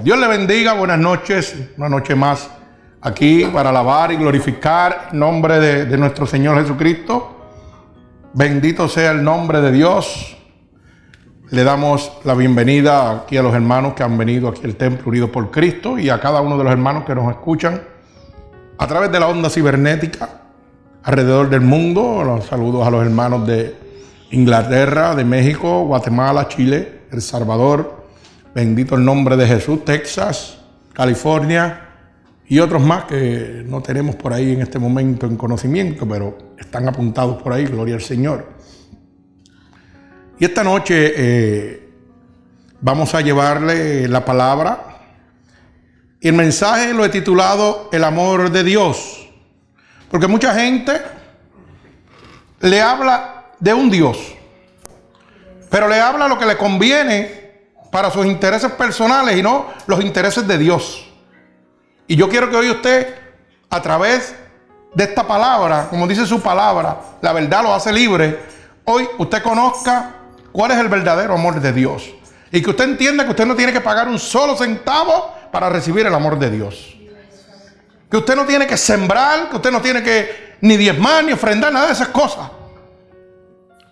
[0.00, 2.48] Dios le bendiga, buenas noches, una noche más
[3.00, 7.36] aquí para alabar y glorificar el nombre de, nuestro Señor Jesucristo.
[8.32, 10.36] Bendito sea el nombre de Dios.
[11.50, 15.30] Le damos la bienvenida aquí a los hermanos que han venido aquí al templo unidos
[15.30, 17.82] por Cristo y a cada uno de los hermanos que nos escuchan
[18.78, 20.28] a través de la onda cibernética
[21.02, 22.22] alrededor del mundo.
[22.22, 23.74] Los saludos a los hermanos de
[24.30, 27.97] Inglaterra, de México, Guatemala, Chile, El Salvador.
[28.54, 30.58] Bendito el nombre de Jesús, Texas,
[30.92, 31.88] California
[32.46, 36.88] y otros más que no tenemos por ahí en este momento en conocimiento, pero están
[36.88, 38.48] apuntados por ahí, gloria al Señor.
[40.38, 41.88] Y esta noche eh,
[42.80, 44.84] vamos a llevarle la palabra.
[46.20, 49.28] Y el mensaje lo he titulado El amor de Dios.
[50.10, 51.00] Porque mucha gente
[52.60, 54.18] le habla de un Dios,
[55.70, 57.37] pero le habla lo que le conviene
[57.90, 61.08] para sus intereses personales y no los intereses de Dios.
[62.06, 63.14] Y yo quiero que hoy usted,
[63.70, 64.34] a través
[64.94, 68.38] de esta palabra, como dice su palabra, la verdad lo hace libre,
[68.84, 70.14] hoy usted conozca
[70.52, 72.10] cuál es el verdadero amor de Dios.
[72.50, 76.06] Y que usted entienda que usted no tiene que pagar un solo centavo para recibir
[76.06, 76.96] el amor de Dios.
[78.10, 81.72] Que usted no tiene que sembrar, que usted no tiene que ni diezmar, ni ofrendar,
[81.72, 82.50] nada de esas cosas.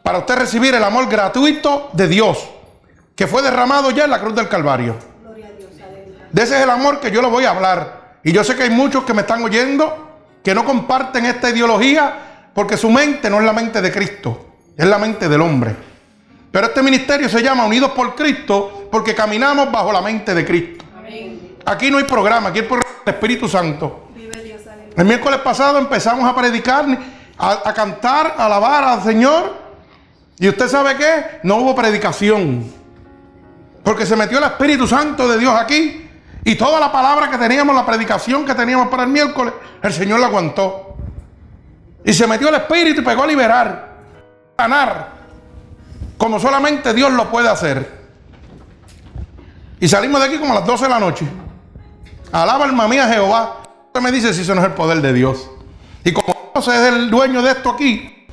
[0.02, 2.48] Para usted recibir el amor gratuito de Dios,
[3.16, 4.94] que fue derramado ya en la cruz del Calvario.
[6.30, 8.18] De ese es el amor que yo le voy a hablar.
[8.22, 12.50] Y yo sé que hay muchos que me están oyendo que no comparten esta ideología
[12.54, 15.74] porque su mente no es la mente de Cristo, es la mente del hombre.
[16.52, 20.84] Pero este ministerio se llama Unidos por Cristo porque caminamos bajo la mente de Cristo.
[21.64, 24.10] Aquí no hay programa, aquí hay programa del Espíritu Santo.
[24.96, 26.86] El miércoles pasado empezamos a predicar,
[27.38, 29.54] a, cantar, a alabar al Señor.
[30.38, 31.40] Y usted sabe qué?
[31.42, 32.85] No hubo predicación.
[33.86, 36.10] Porque se metió el Espíritu Santo de Dios aquí.
[36.42, 40.18] Y toda la palabra que teníamos, la predicación que teníamos para el miércoles, el Señor
[40.18, 40.96] la aguantó.
[42.04, 43.98] Y se metió el Espíritu y pegó a liberar,
[44.56, 45.12] a sanar,
[46.18, 47.88] como solamente Dios lo puede hacer.
[49.78, 51.28] Y salimos de aquí como a las 12 de la noche.
[52.32, 53.58] Alaba alma mía Jehová.
[53.86, 55.48] Usted me dice si eso no es el poder de Dios.
[56.02, 58.26] Y como Dios es el dueño de esto aquí,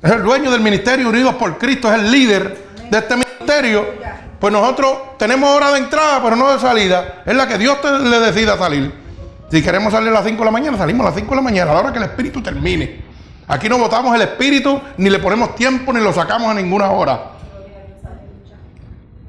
[0.00, 3.86] es el dueño del ministerio Unidos por Cristo, es el líder de este ministerio,
[4.44, 7.22] pues nosotros tenemos hora de entrada, pero no de salida.
[7.24, 8.92] Es la que Dios le decida salir.
[9.50, 11.40] Si queremos salir a las 5 de la mañana, salimos a las 5 de la
[11.40, 13.00] mañana, a la hora que el Espíritu termine.
[13.48, 17.22] Aquí no votamos el Espíritu, ni le ponemos tiempo, ni lo sacamos a ninguna hora.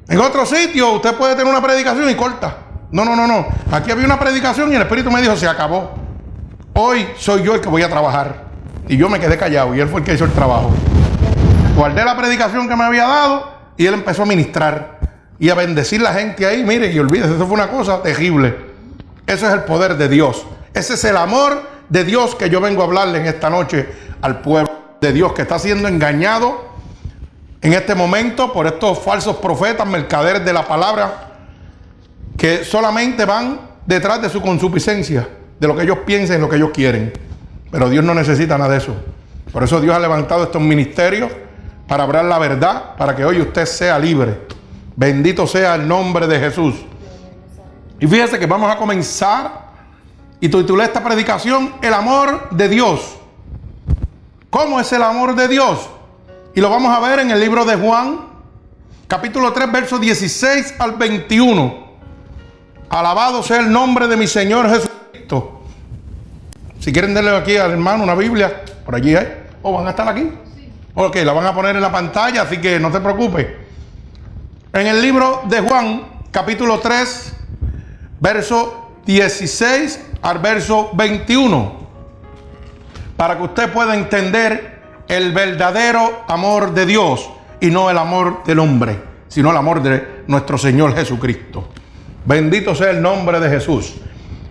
[0.06, 2.54] En otro sitio usted puede tener una predicación y corta.
[2.90, 3.46] No, no, no, no.
[3.72, 5.94] Aquí había una predicación y el Espíritu me dijo, se acabó.
[6.74, 8.44] Hoy soy yo el que voy a trabajar.
[8.86, 10.74] Y yo me quedé callado y él fue el que hizo el trabajo.
[11.74, 14.96] Guardé la predicación que me había dado y él empezó a ministrar
[15.38, 16.64] y a bendecir la gente ahí.
[16.64, 18.56] Mire, y olvídese, eso fue una cosa terrible.
[19.26, 20.46] Eso es el poder de Dios.
[20.72, 23.88] Ese es el amor de Dios que yo vengo a hablarle en esta noche
[24.22, 26.66] al pueblo de Dios que está siendo engañado
[27.60, 31.32] en este momento por estos falsos profetas, mercaderes de la palabra,
[32.36, 36.56] que solamente van detrás de su consuficiencia, de lo que ellos piensan y lo que
[36.56, 37.12] ellos quieren.
[37.70, 38.94] Pero Dios no necesita nada de eso.
[39.52, 41.30] Por eso Dios ha levantado estos ministerios
[41.88, 44.38] para hablar la verdad, para que hoy usted sea libre.
[44.96, 46.74] Bendito sea el nombre de Jesús.
[48.00, 49.66] Y fíjese que vamos a comenzar
[50.40, 53.16] y titulé esta predicación El amor de Dios.
[54.48, 55.90] ¿Cómo es el amor de Dios?
[56.54, 58.20] Y lo vamos a ver en el libro de Juan,
[59.06, 61.86] capítulo 3, versos 16 al 21.
[62.88, 65.60] Alabado sea el nombre de mi Señor Jesucristo.
[66.80, 69.44] Si quieren darle aquí al hermano una Biblia, por allí hay.
[69.60, 70.30] ¿O van a estar aquí?
[70.94, 73.65] Ok, la van a poner en la pantalla, así que no se preocupe.
[74.76, 77.32] En el libro de Juan, capítulo 3,
[78.20, 81.86] verso 16 al verso 21.
[83.16, 87.26] Para que usted pueda entender el verdadero amor de Dios
[87.58, 88.98] y no el amor del hombre,
[89.28, 91.66] sino el amor de nuestro Señor Jesucristo.
[92.26, 93.94] Bendito sea el nombre de Jesús.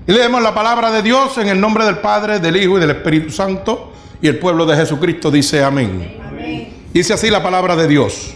[0.08, 2.90] Y leemos la palabra de Dios en el nombre del Padre, del Hijo y del
[2.90, 3.94] Espíritu Santo.
[4.24, 6.18] Y el pueblo de Jesucristo dice amén.
[6.28, 6.74] amén.
[6.92, 8.36] Dice así la palabra de Dios.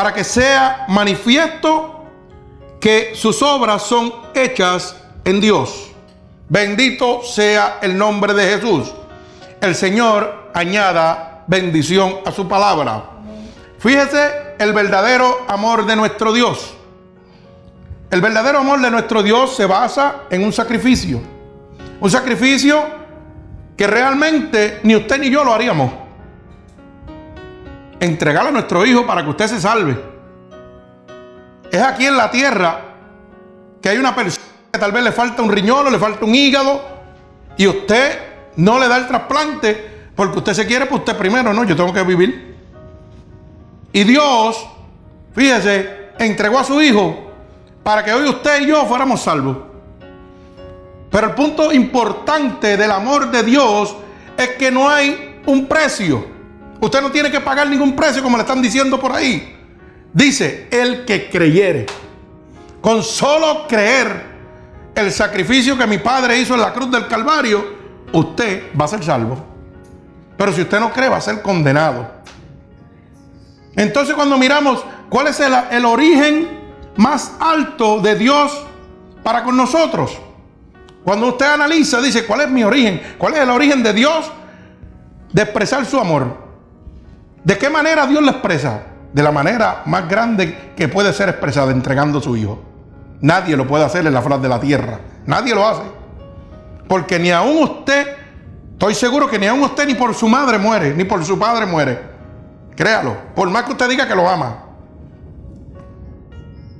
[0.00, 2.06] para que sea manifiesto
[2.80, 5.90] que sus obras son hechas en Dios.
[6.48, 8.94] Bendito sea el nombre de Jesús.
[9.60, 13.10] El Señor añada bendición a su palabra.
[13.78, 16.72] Fíjese el verdadero amor de nuestro Dios.
[18.10, 21.20] El verdadero amor de nuestro Dios se basa en un sacrificio.
[22.00, 22.86] Un sacrificio
[23.76, 25.92] que realmente ni usted ni yo lo haríamos.
[28.00, 29.96] Entregar a nuestro hijo para que usted se salve.
[31.70, 32.80] Es aquí en la tierra
[33.80, 36.34] que hay una persona que tal vez le falta un riñón o le falta un
[36.34, 36.82] hígado
[37.56, 38.18] y usted
[38.56, 41.92] no le da el trasplante porque usted se quiere, pues usted primero, no, yo tengo
[41.92, 42.56] que vivir.
[43.92, 44.66] Y Dios,
[45.34, 47.30] fíjese, entregó a su hijo
[47.82, 49.56] para que hoy usted y yo fuéramos salvos.
[51.10, 53.96] Pero el punto importante del amor de Dios
[54.36, 56.24] es que no hay un precio.
[56.80, 59.56] Usted no tiene que pagar ningún precio como le están diciendo por ahí.
[60.12, 61.86] Dice, el que creyere.
[62.80, 64.30] Con solo creer
[64.94, 67.76] el sacrificio que mi padre hizo en la cruz del Calvario,
[68.12, 69.38] usted va a ser salvo.
[70.36, 72.10] Pero si usted no cree, va a ser condenado.
[73.76, 76.48] Entonces cuando miramos cuál es el, el origen
[76.96, 78.66] más alto de Dios
[79.22, 80.16] para con nosotros.
[81.04, 83.00] Cuando usted analiza, dice, ¿cuál es mi origen?
[83.18, 84.30] ¿Cuál es el origen de Dios
[85.32, 86.39] de expresar su amor?
[87.44, 88.82] ¿De qué manera Dios lo expresa?
[89.12, 92.60] De la manera más grande que puede ser expresada, entregando a su Hijo.
[93.20, 95.00] Nadie lo puede hacer en la faz de la tierra.
[95.26, 95.82] Nadie lo hace.
[96.88, 98.16] Porque ni aún usted,
[98.72, 101.66] estoy seguro que ni aún usted ni por su madre muere, ni por su padre
[101.66, 102.00] muere.
[102.76, 103.16] Créalo.
[103.34, 104.64] Por más que usted diga que lo ama.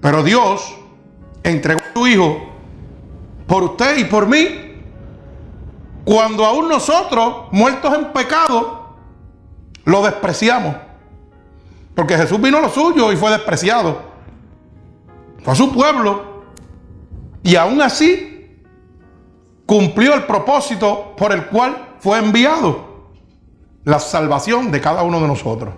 [0.00, 0.74] Pero Dios
[1.42, 2.50] entregó a su Hijo
[3.46, 4.66] por usted y por mí.
[6.04, 8.79] Cuando aún nosotros, muertos en pecado,
[9.90, 10.76] lo despreciamos.
[11.94, 14.00] Porque Jesús vino a lo suyo y fue despreciado.
[15.42, 16.44] Fue a su pueblo.
[17.42, 18.56] Y aún así
[19.66, 23.10] cumplió el propósito por el cual fue enviado.
[23.84, 25.74] La salvación de cada uno de nosotros.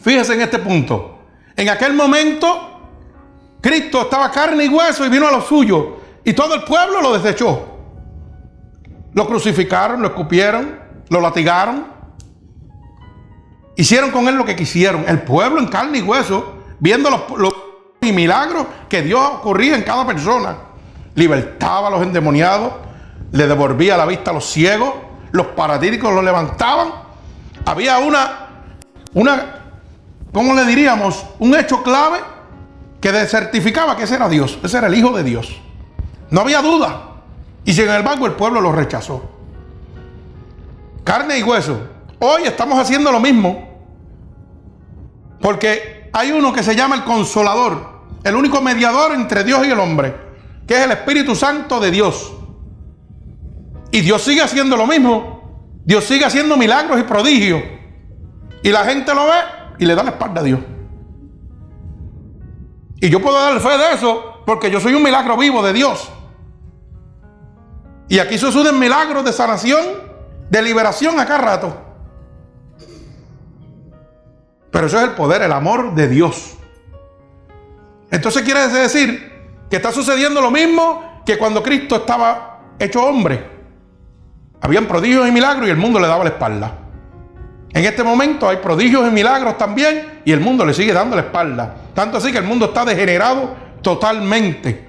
[0.00, 1.18] Fíjese en este punto.
[1.56, 2.74] En aquel momento
[3.60, 5.96] Cristo estaba carne y hueso y vino a lo suyo.
[6.24, 7.70] Y todo el pueblo lo desechó.
[9.14, 11.93] Lo crucificaron, lo escupieron, lo latigaron.
[13.76, 15.04] Hicieron con él lo que quisieron.
[15.08, 17.54] El pueblo en carne y hueso, viendo los,
[18.02, 20.56] milagros que Dios ocurría en cada persona.
[21.14, 22.72] Libertaba a los endemoniados,
[23.32, 24.92] le devolvía la vista a los ciegos,
[25.32, 26.88] los paratíticos lo levantaban.
[27.64, 28.48] Había una,
[29.14, 29.62] una,
[30.32, 31.24] ¿cómo le diríamos?
[31.38, 32.18] Un hecho clave
[33.00, 35.60] que certificaba que ese era Dios, ese era el Hijo de Dios.
[36.30, 37.14] No había duda.
[37.64, 39.30] Y sin embargo el pueblo lo rechazó.
[41.04, 41.93] Carne y hueso.
[42.26, 43.68] Hoy estamos haciendo lo mismo.
[45.42, 49.78] Porque hay uno que se llama el consolador, el único mediador entre Dios y el
[49.78, 50.16] hombre,
[50.66, 52.32] que es el Espíritu Santo de Dios.
[53.90, 55.68] Y Dios sigue haciendo lo mismo.
[55.84, 57.62] Dios sigue haciendo milagros y prodigios.
[58.62, 59.40] Y la gente lo ve
[59.78, 60.60] y le da la espalda a Dios.
[63.02, 66.10] Y yo puedo dar fe de eso porque yo soy un milagro vivo de Dios.
[68.08, 69.84] Y aquí suceden milagros de sanación,
[70.48, 71.83] de liberación a cada rato.
[74.74, 76.56] Pero eso es el poder, el amor de Dios.
[78.10, 79.32] Entonces quiere decir
[79.70, 83.48] que está sucediendo lo mismo que cuando Cristo estaba hecho hombre.
[84.60, 86.76] Habían prodigios y milagros y el mundo le daba la espalda.
[87.72, 91.22] En este momento hay prodigios y milagros también y el mundo le sigue dando la
[91.22, 91.76] espalda.
[91.94, 94.88] Tanto así que el mundo está degenerado totalmente.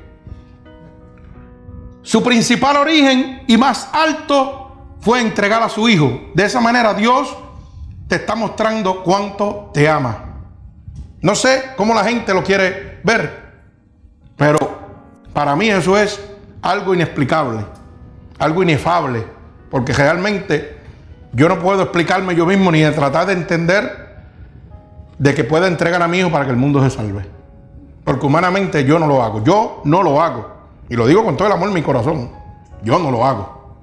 [2.02, 6.32] Su principal origen y más alto fue entregar a su hijo.
[6.34, 7.38] De esa manera Dios
[8.08, 10.36] te está mostrando cuánto te ama.
[11.22, 13.54] No sé cómo la gente lo quiere ver,
[14.38, 14.60] pero
[15.34, 16.22] para mí eso es
[16.62, 17.66] algo inexplicable,
[18.38, 19.24] algo inefable,
[19.70, 20.78] porque realmente
[21.34, 24.06] yo no puedo explicarme yo mismo ni de tratar de entender
[25.18, 27.26] de que pueda entregar a mi hijo para que el mundo se salve.
[28.04, 29.44] Porque humanamente yo no lo hago.
[29.44, 30.54] Yo no lo hago.
[30.90, 32.32] Y lo digo con todo el amor en mi corazón.
[32.84, 33.78] Yo no lo hago.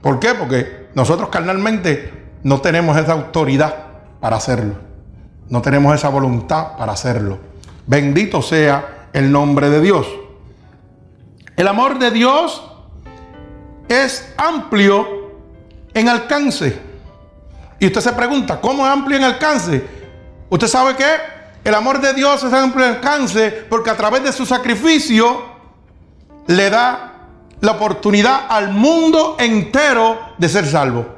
[0.00, 0.34] ¿Por qué?
[0.34, 3.74] Porque nosotros carnalmente no tenemos esa autoridad
[4.20, 4.76] para hacerlo.
[5.48, 7.40] No tenemos esa voluntad para hacerlo.
[7.88, 10.06] Bendito sea el nombre de Dios.
[11.56, 12.62] El amor de Dios
[13.88, 15.08] es amplio
[15.92, 16.78] en alcance.
[17.80, 19.84] Y usted se pregunta, ¿cómo es amplio en alcance?
[20.48, 21.04] Usted sabe que
[21.64, 25.42] el amor de Dios es amplio en alcance porque a través de su sacrificio
[26.46, 27.26] le da
[27.60, 31.15] la oportunidad al mundo entero de ser salvo.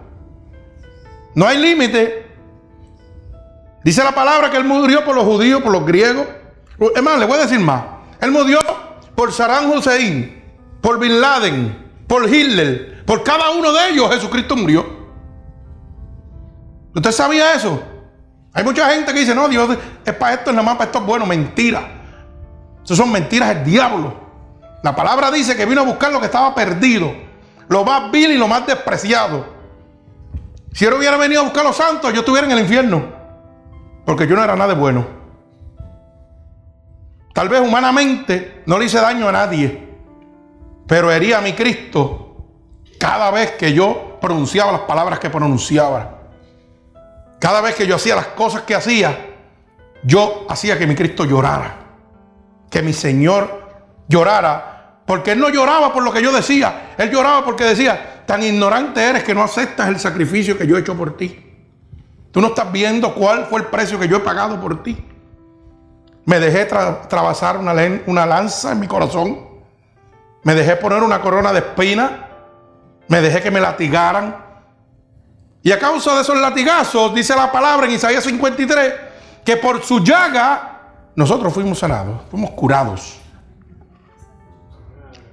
[1.39, 2.27] No hay límite.
[3.85, 6.27] Dice la palabra que Él murió por los judíos, por los griegos.
[7.01, 7.81] Más, le voy a decir más.
[8.21, 8.59] Él murió
[9.15, 10.43] por Saddam Hussein,
[10.81, 14.85] por Bin Laden, por Hitler, por cada uno de ellos Jesucristo murió.
[16.93, 17.85] ¿Usted sabía eso?
[18.53, 20.99] Hay mucha gente que dice, no, Dios es para esto, es nada más para esto
[20.99, 21.25] es bueno.
[21.25, 21.89] Mentira.
[22.85, 24.13] Eso son mentiras del diablo.
[24.83, 27.15] La palabra dice que vino a buscar lo que estaba perdido,
[27.69, 29.58] lo más vil y lo más despreciado.
[30.79, 33.03] Si él hubiera venido a buscar a los santos, yo estuviera en el infierno,
[34.07, 35.05] porque yo no era nada de bueno.
[37.35, 39.89] Tal vez humanamente no le hice daño a nadie,
[40.87, 42.47] pero hería a mi Cristo
[42.97, 46.21] cada vez que yo pronunciaba las palabras que pronunciaba.
[47.41, 49.35] Cada vez que yo hacía las cosas que hacía,
[50.05, 51.75] yo hacía que mi Cristo llorara.
[52.71, 53.69] Que mi Señor
[54.07, 54.78] llorara.
[55.09, 56.95] Porque Él no lloraba por lo que yo decía.
[56.97, 60.81] Él lloraba porque decía, tan ignorante eres que no aceptas el sacrificio que yo he
[60.81, 61.45] hecho por ti.
[62.31, 65.05] Tú no estás viendo cuál fue el precio que yo he pagado por ti.
[66.27, 67.75] Me dejé trabasar una,
[68.07, 69.41] una lanza en mi corazón.
[70.45, 72.29] Me dejé poner una corona de espina.
[73.09, 74.49] Me dejé que me latigaran
[75.63, 78.95] y a causa de esos latigazos, dice la palabra en Isaías 53,
[79.45, 83.19] que por su llaga nosotros fuimos sanados, fuimos curados.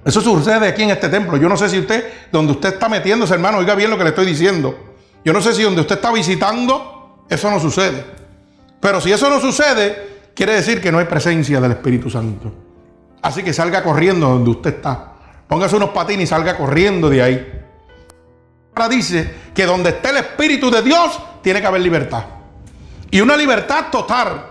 [0.06, 1.36] Eso sucede aquí en este templo.
[1.36, 4.10] Yo no sé si usted, donde usted está metiéndose, hermano, oiga bien lo que le
[4.10, 4.94] estoy diciendo.
[5.24, 8.04] Yo no sé si donde usted está visitando, eso no sucede.
[8.80, 12.52] Pero si eso no sucede, quiere decir que no hay presencia del Espíritu Santo.
[13.20, 15.12] Así que salga corriendo donde usted está.
[15.48, 17.56] Póngase unos patines y salga corriendo de ahí
[18.88, 22.24] dice que donde esté el Espíritu de Dios, tiene que haber libertad.
[23.10, 24.50] Y una libertad total.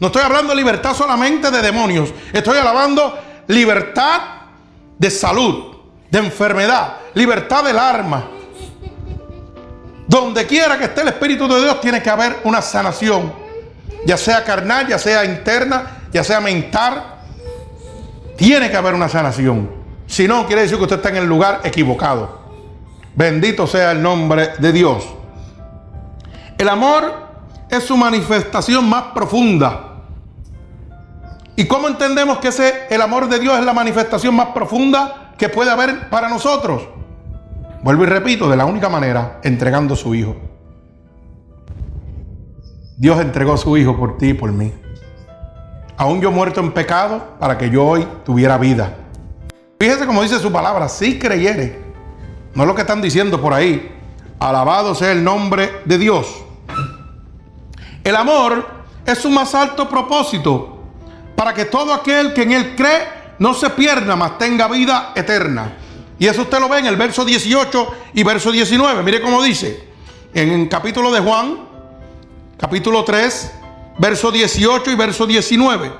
[0.00, 2.12] No estoy hablando de libertad solamente de demonios.
[2.32, 3.16] Estoy hablando
[3.46, 4.20] libertad
[5.00, 5.76] de salud,
[6.10, 8.28] de enfermedad, libertad del arma.
[10.06, 13.32] Donde quiera que esté el Espíritu de Dios, tiene que haber una sanación.
[14.04, 17.02] Ya sea carnal, ya sea interna, ya sea mental.
[18.36, 19.70] Tiene que haber una sanación.
[20.06, 22.40] Si no, quiere decir que usted está en el lugar equivocado.
[23.14, 25.04] Bendito sea el nombre de Dios.
[26.58, 27.14] El amor
[27.70, 29.89] es su manifestación más profunda.
[31.60, 35.50] ¿Y cómo entendemos que ese, el amor de Dios es la manifestación más profunda que
[35.50, 36.88] puede haber para nosotros?
[37.82, 40.36] Vuelvo y repito, de la única manera, entregando su Hijo.
[42.96, 44.72] Dios entregó su Hijo por ti y por mí.
[45.98, 48.96] Aún yo muerto en pecado, para que yo hoy tuviera vida.
[49.78, 51.78] Fíjese como dice su palabra, si creyere
[52.54, 54.00] no es lo que están diciendo por ahí.
[54.38, 56.42] Alabado sea el nombre de Dios.
[58.02, 58.64] El amor
[59.04, 60.79] es su más alto propósito
[61.40, 65.72] para que todo aquel que en él cree no se pierda, mas tenga vida eterna.
[66.18, 69.02] Y eso usted lo ve en el verso 18 y verso 19.
[69.02, 69.88] Mire cómo dice.
[70.34, 71.60] En el capítulo de Juan,
[72.58, 73.52] capítulo 3,
[73.96, 75.90] verso 18 y verso 19.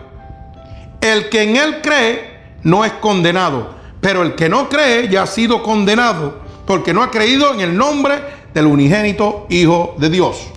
[1.00, 5.26] El que en él cree no es condenado pero el que no cree ya ha
[5.26, 8.20] sido condenado porque no ha creído en el nombre
[8.52, 10.48] del unigénito Hijo de Dios.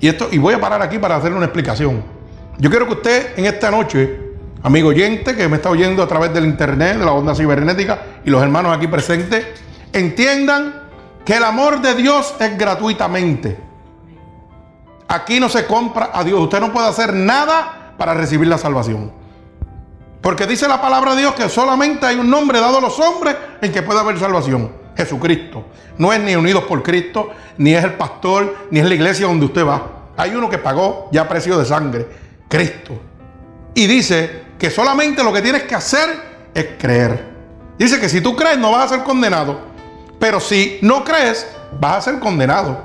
[0.00, 2.11] Y, esto, y voy a parar aquí para hacerle una explicación.
[2.62, 4.20] Yo quiero que usted en esta noche,
[4.62, 8.30] amigo oyente que me está oyendo a través del internet, de la onda cibernética y
[8.30, 9.44] los hermanos aquí presentes,
[9.92, 10.72] entiendan
[11.24, 13.58] que el amor de Dios es gratuitamente.
[15.08, 16.38] Aquí no se compra a Dios.
[16.38, 19.10] Usted no puede hacer nada para recibir la salvación.
[20.20, 23.34] Porque dice la palabra de Dios que solamente hay un nombre dado a los hombres
[23.60, 24.70] en que puede haber salvación.
[24.96, 25.64] Jesucristo.
[25.98, 29.46] No es ni unidos por Cristo, ni es el pastor, ni es la iglesia donde
[29.46, 30.02] usted va.
[30.16, 32.21] Hay uno que pagó ya precio de sangre,
[32.52, 33.00] Cristo.
[33.74, 37.24] Y dice que solamente lo que tienes que hacer es creer.
[37.78, 39.58] Dice que si tú crees no vas a ser condenado.
[40.20, 41.46] Pero si no crees,
[41.80, 42.78] vas a ser condenado.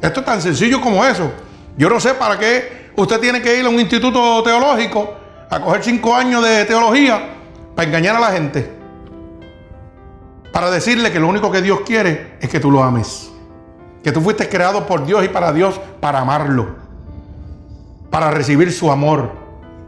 [0.00, 1.28] Esto es tan sencillo como eso.
[1.76, 5.16] Yo no sé para qué usted tiene que ir a un instituto teológico
[5.50, 7.30] a coger cinco años de teología
[7.74, 8.70] para engañar a la gente.
[10.52, 13.28] Para decirle que lo único que Dios quiere es que tú lo ames.
[14.04, 16.79] Que tú fuiste creado por Dios y para Dios para amarlo.
[18.10, 19.32] Para recibir su amor.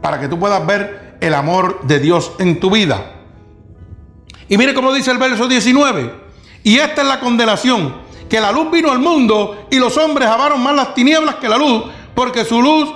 [0.01, 3.11] Para que tú puedas ver el amor de Dios en tu vida.
[4.49, 6.13] Y mire cómo dice el verso 19.
[6.63, 8.01] Y esta es la condenación.
[8.29, 11.57] Que la luz vino al mundo y los hombres amaron más las tinieblas que la
[11.57, 11.85] luz.
[12.15, 12.93] Porque su luz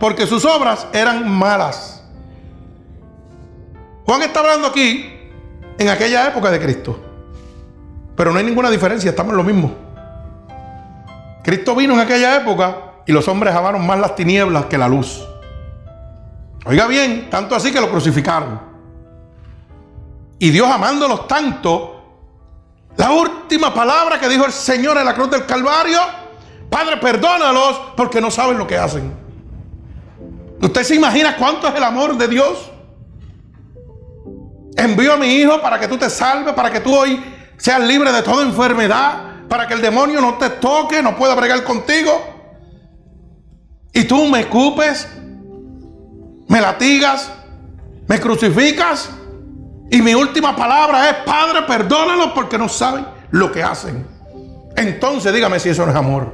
[0.00, 2.02] porque sus obras eran malas.
[4.04, 5.12] Juan está hablando aquí
[5.78, 6.98] en aquella época de Cristo.
[8.16, 9.74] Pero no hay ninguna diferencia, estamos en lo mismo.
[11.42, 15.24] Cristo vino en aquella época y los hombres amaron más las tinieblas que la luz.
[16.64, 18.60] Oiga bien, tanto así que lo crucificaron.
[20.38, 21.96] Y Dios amándolos tanto,
[22.96, 26.00] la última palabra que dijo el Señor en la cruz del Calvario,
[26.68, 29.14] Padre, perdónalos porque no saben lo que hacen.
[30.60, 32.70] ¿Usted se imagina cuánto es el amor de Dios?
[34.76, 37.22] Envío a mi hijo para que tú te salves, para que tú hoy
[37.56, 41.62] seas libre de toda enfermedad, para que el demonio no te toque, no pueda bregar
[41.64, 42.35] contigo.
[43.96, 45.08] Y tú me escupes,
[46.48, 47.32] me latigas,
[48.06, 49.08] me crucificas.
[49.90, 54.06] Y mi última palabra es, Padre, perdónalos porque no saben lo que hacen.
[54.76, 56.30] Entonces dígame si eso no es amor.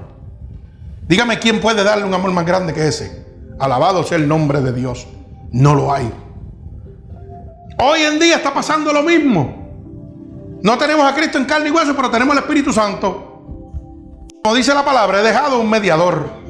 [1.06, 3.24] Dígame quién puede darle un amor más grande que ese.
[3.60, 5.06] Alabado sea el nombre de Dios.
[5.52, 6.12] No lo hay.
[7.78, 10.58] Hoy en día está pasando lo mismo.
[10.64, 13.44] No tenemos a Cristo en carne y hueso, pero tenemos el Espíritu Santo.
[14.42, 16.41] Como dice la palabra, he dejado un mediador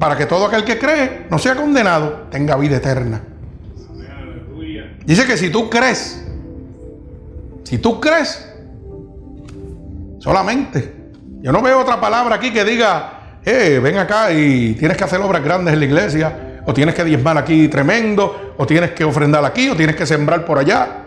[0.00, 3.20] para que todo aquel que cree no sea condenado, tenga vida eterna.
[5.04, 6.24] Dice que si tú crees,
[7.64, 8.50] si tú crees,
[10.18, 11.10] solamente.
[11.42, 15.20] Yo no veo otra palabra aquí que diga, eh, ven acá y tienes que hacer
[15.20, 19.44] obras grandes en la iglesia o tienes que diezmar aquí tremendo, o tienes que ofrendar
[19.44, 21.04] aquí, o tienes que sembrar por allá.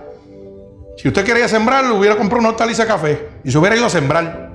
[0.97, 4.51] Si usted quería sembrar, hubiera comprado una hortaliza café y se hubiera ido a sembrar.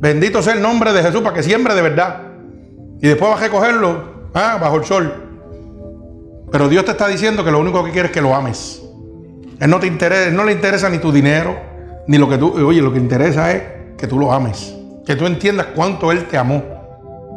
[0.00, 2.25] Bendito sea el nombre de Jesús para que siembre de verdad.
[3.00, 5.12] Y después va a recogerlo ah, bajo el sol.
[6.50, 8.82] Pero Dios te está diciendo que lo único que quiere es que lo ames.
[9.58, 11.56] Él no te interesa, no le interesa ni tu dinero,
[12.06, 12.52] ni lo que tú.
[12.66, 13.62] Oye, lo que interesa es
[13.96, 14.74] que tú lo ames.
[15.04, 16.62] Que tú entiendas cuánto Él te amó.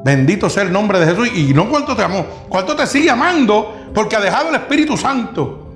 [0.04, 1.30] Bendito sea el nombre de Jesús.
[1.34, 5.68] Y no cuánto te amó, cuánto te sigue amando, porque ha dejado el Espíritu Santo,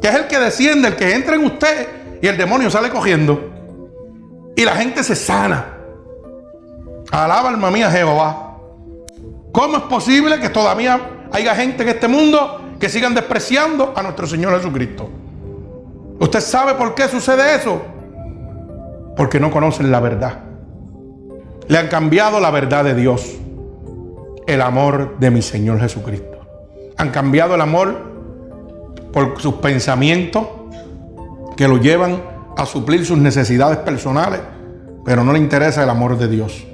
[0.00, 1.88] que es el que desciende, el que entra en usted
[2.20, 3.50] y el demonio sale cogiendo.
[4.56, 5.76] Y la gente se sana.
[7.10, 8.47] Alaba alma mía Jehová.
[9.58, 14.24] ¿Cómo es posible que todavía haya gente en este mundo que sigan despreciando a nuestro
[14.24, 15.10] Señor Jesucristo?
[16.20, 17.82] ¿Usted sabe por qué sucede eso?
[19.16, 20.44] Porque no conocen la verdad.
[21.66, 23.34] Le han cambiado la verdad de Dios
[24.46, 26.38] el amor de mi Señor Jesucristo.
[26.96, 27.98] Han cambiado el amor
[29.12, 30.46] por sus pensamientos
[31.56, 32.22] que lo llevan
[32.56, 34.40] a suplir sus necesidades personales,
[35.04, 36.64] pero no le interesa el amor de Dios.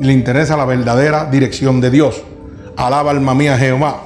[0.00, 2.22] Le interesa la verdadera dirección de Dios.
[2.76, 4.02] Alaba alma mía Jehová.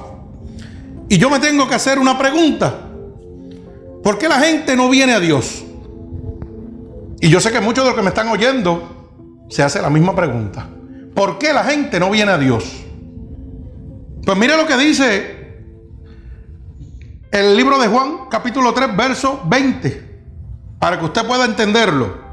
[1.09, 2.73] Y yo me tengo que hacer una pregunta.
[4.03, 5.63] ¿Por qué la gente no viene a Dios?
[7.19, 10.15] Y yo sé que muchos de los que me están oyendo se hace la misma
[10.15, 10.67] pregunta.
[11.15, 12.83] ¿Por qué la gente no viene a Dios?
[14.23, 15.37] Pues mire lo que dice
[17.31, 20.21] el libro de Juan, capítulo 3, verso 20,
[20.79, 22.26] para que usted pueda entenderlo.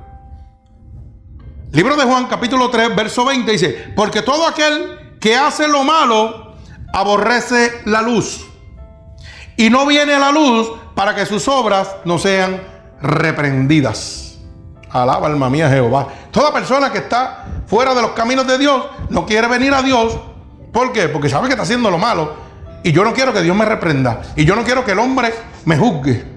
[1.75, 6.55] Libro de Juan, capítulo 3, verso 20 dice, porque todo aquel que hace lo malo
[6.93, 8.47] aborrece la luz
[9.57, 12.63] y no viene a la luz para que sus obras no sean
[13.03, 14.39] reprendidas.
[14.91, 16.09] Alaba alma mía Jehová.
[16.31, 20.17] Toda persona que está fuera de los caminos de Dios no quiere venir a Dios
[20.75, 21.09] ¿Por qué?
[21.09, 22.35] Porque sabe que está haciendo lo malo.
[22.83, 24.23] Y yo no quiero que Dios me reprenda.
[24.35, 25.33] Y yo no quiero que el hombre
[25.65, 26.34] me juzgue.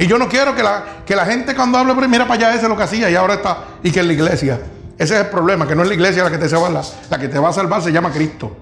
[0.00, 2.62] Y yo no quiero que la, que la gente cuando hable, mira para allá, ese
[2.62, 3.64] es lo que hacía y ahora está.
[3.82, 4.58] Y que es la iglesia.
[4.96, 6.82] Ese es el problema, que no es la iglesia la que te salva.
[7.10, 8.56] La, que te va a salvar se llama Cristo.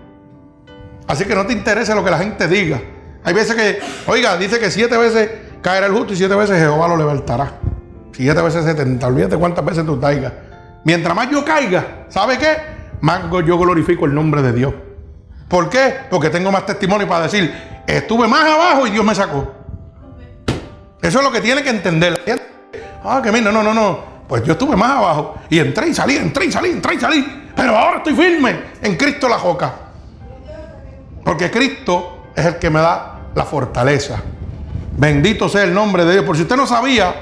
[1.07, 2.81] Así que no te interesa lo que la gente diga.
[3.23, 5.31] Hay veces que, oiga, dice que siete veces
[5.63, 7.53] caerá el justo y siete veces Jehová lo levantará.
[8.13, 9.07] Siete veces setenta.
[9.07, 10.33] Olvídate cuántas veces tú caigas.
[10.83, 12.57] Mientras más yo caiga, ¿sabe qué?
[13.01, 14.75] Más yo glorifico el nombre de Dios.
[15.47, 15.95] ¿Por qué?
[16.11, 17.55] Porque tengo más testimonio para decir,
[17.87, 19.58] estuve más abajo y Dios me sacó.
[21.01, 22.23] Eso es lo que tiene que entender.
[23.05, 24.19] Ah, que mira, no, no, no.
[24.29, 27.51] Pues yo estuve más abajo y entré y salí, entré y salí, entré y salí.
[27.57, 29.73] Pero ahora estoy firme en Cristo la joca.
[31.25, 34.23] Porque Cristo es el que me da la fortaleza.
[34.97, 36.25] Bendito sea el nombre de Dios.
[36.25, 37.15] Por si usted no sabía,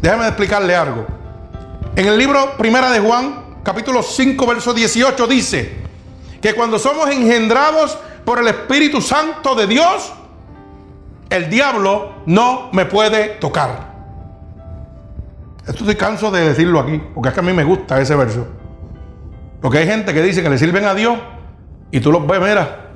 [0.00, 1.06] déjeme explicarle algo.
[1.94, 5.82] En el libro Primera de Juan, capítulo 5, verso 18, dice,
[6.40, 10.12] que cuando somos engendrados por el Espíritu Santo de Dios,
[11.32, 13.92] el diablo no me puede tocar.
[15.66, 18.46] Esto estoy canso de decirlo aquí, porque es que a mí me gusta ese verso.
[19.60, 21.18] Porque hay gente que dice que le sirven a Dios
[21.90, 22.90] y tú los ves, mira,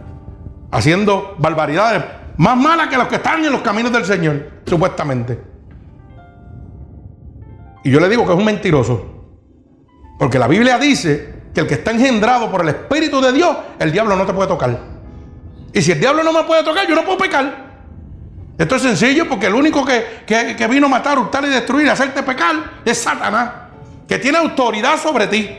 [0.72, 2.05] haciendo barbaridades
[2.37, 5.40] más malas que los que están en los caminos del Señor, supuestamente.
[7.85, 9.12] Y yo le digo que es un mentiroso.
[10.18, 13.92] Porque la Biblia dice que el que está engendrado por el Espíritu de Dios, el
[13.92, 14.77] diablo no te puede tocar.
[15.72, 17.65] Y si el diablo no me puede tocar, yo no puedo pecar.
[18.59, 22.23] Esto es sencillo porque el único que, que, vino a matar, hurtar y destruir, hacerte
[22.23, 23.51] pecar, es Satanás,
[24.09, 25.51] que tiene autoridad sobre ti.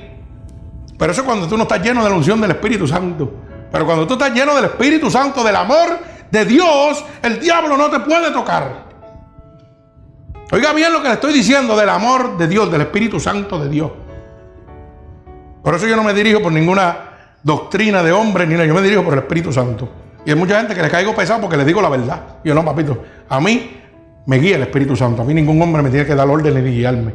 [0.98, 3.32] Pero eso es cuando tú no estás lleno de la unción del Espíritu Santo.
[3.72, 6.00] Pero cuando tú estás lleno del Espíritu Santo, del amor
[6.32, 8.88] de Dios, el diablo no te puede tocar.
[10.52, 13.70] Oiga bien lo que le estoy diciendo del amor de Dios, del Espíritu Santo de
[13.70, 13.92] Dios.
[15.62, 16.98] Por eso yo no me dirijo por ninguna
[17.44, 20.07] doctrina de hombre, ni nada, yo me dirijo por el Espíritu Santo.
[20.28, 22.22] Y hay mucha gente que le caigo pesado porque le digo la verdad.
[22.44, 23.78] yo no, papito, a mí
[24.26, 25.22] me guía el Espíritu Santo.
[25.22, 27.14] A mí ningún hombre me tiene que dar orden ni guiarme.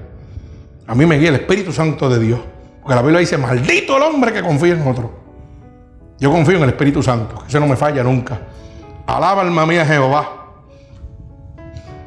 [0.86, 2.40] A mí me guía el Espíritu Santo de Dios.
[2.80, 5.12] Porque la Biblia dice, maldito el hombre que confía en otro.
[6.18, 8.40] Yo confío en el Espíritu Santo, que ese no me falla nunca.
[9.06, 10.54] Alaba alma mía Jehová.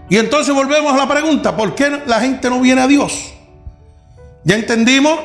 [0.10, 3.32] Y entonces volvemos a la pregunta, ¿por qué la gente no viene a Dios?
[4.44, 5.20] Ya entendimos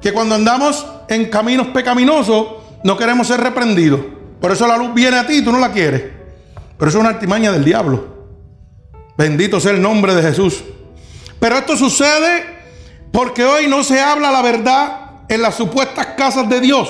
[0.00, 2.46] que cuando andamos en caminos pecaminosos
[2.82, 4.00] no queremos ser reprendidos.
[4.40, 6.02] Por eso la luz viene a ti y tú no la quieres.
[6.78, 8.20] Pero eso es una artimaña del diablo.
[9.16, 10.64] Bendito sea el nombre de Jesús.
[11.38, 12.44] Pero esto sucede
[13.12, 16.88] porque hoy no se habla la verdad en las supuestas casas de Dios.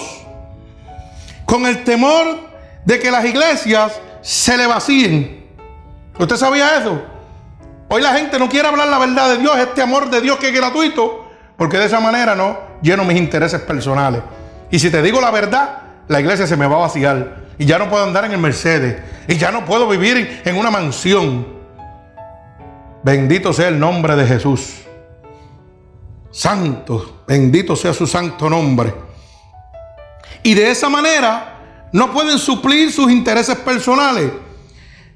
[1.45, 2.39] Con el temor
[2.85, 5.47] de que las iglesias se le vacíen.
[6.19, 7.03] ¿Usted sabía eso?
[7.89, 10.49] Hoy la gente no quiere hablar la verdad de Dios, este amor de Dios que
[10.51, 14.23] es gratuito, porque de esa manera no lleno mis intereses personales.
[14.71, 17.40] Y si te digo la verdad, la iglesia se me va a vaciar.
[17.61, 18.97] Y ya no puedo andar en el Mercedes.
[19.29, 21.47] Y ya no puedo vivir en una mansión.
[23.03, 24.77] Bendito sea el nombre de Jesús.
[26.31, 28.95] Santo, bendito sea su santo nombre.
[30.43, 34.31] Y de esa manera no pueden suplir sus intereses personales,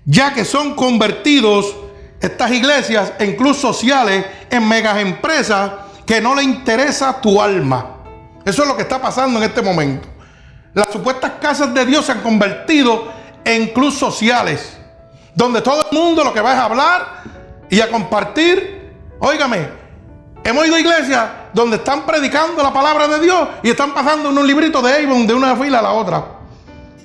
[0.04, 1.74] ya que son convertidos
[2.20, 5.72] estas iglesias e incluso sociales en megas empresas
[6.04, 8.02] que no le interesa tu alma.
[8.44, 10.13] Eso es lo que está pasando en este momento.
[10.74, 13.06] Las supuestas casas de Dios se han convertido
[13.44, 14.76] en clubes sociales,
[15.34, 17.22] donde todo el mundo lo que va es a hablar
[17.70, 18.92] y a compartir.
[19.20, 19.68] Óigame,
[20.42, 24.44] hemos ido a iglesias donde están predicando la palabra de Dios y están pasando unos
[24.44, 26.24] libritos de Avon de una fila a la otra.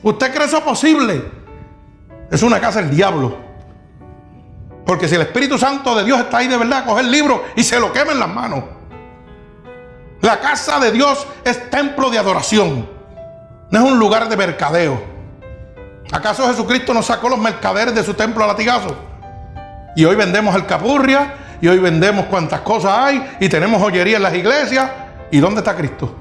[0.01, 1.31] ¿Usted cree eso posible?
[2.31, 3.37] Es una casa del diablo.
[4.83, 7.63] Porque si el Espíritu Santo de Dios está ahí de verdad, coge el libro y
[7.63, 8.63] se lo quema en las manos.
[10.21, 12.98] La casa de Dios es templo de adoración.
[13.71, 15.01] No es un lugar de mercadeo.
[16.11, 18.95] ¿Acaso Jesucristo nos sacó los mercaderes de su templo a latigazo?
[19.95, 24.23] Y hoy vendemos el capurria y hoy vendemos cuantas cosas hay y tenemos joyería en
[24.23, 24.89] las iglesias.
[25.29, 26.15] ¿Y dónde está Cristo?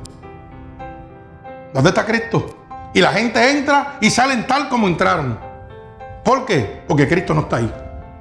[1.73, 2.67] ¿Dónde está Cristo?
[2.93, 5.39] Y la gente entra y salen tal como entraron.
[6.23, 6.83] ¿Por qué?
[6.87, 7.73] Porque Cristo no está ahí.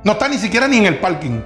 [0.03, 1.41] No está ni siquiera ni en el parking.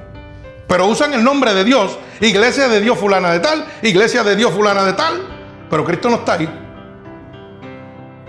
[0.67, 1.97] Pero usan el nombre de Dios.
[2.19, 3.65] Iglesia de Dios fulana de tal.
[3.81, 5.21] Iglesia de Dios fulana de tal.
[5.69, 6.70] Pero Cristo no está ahí.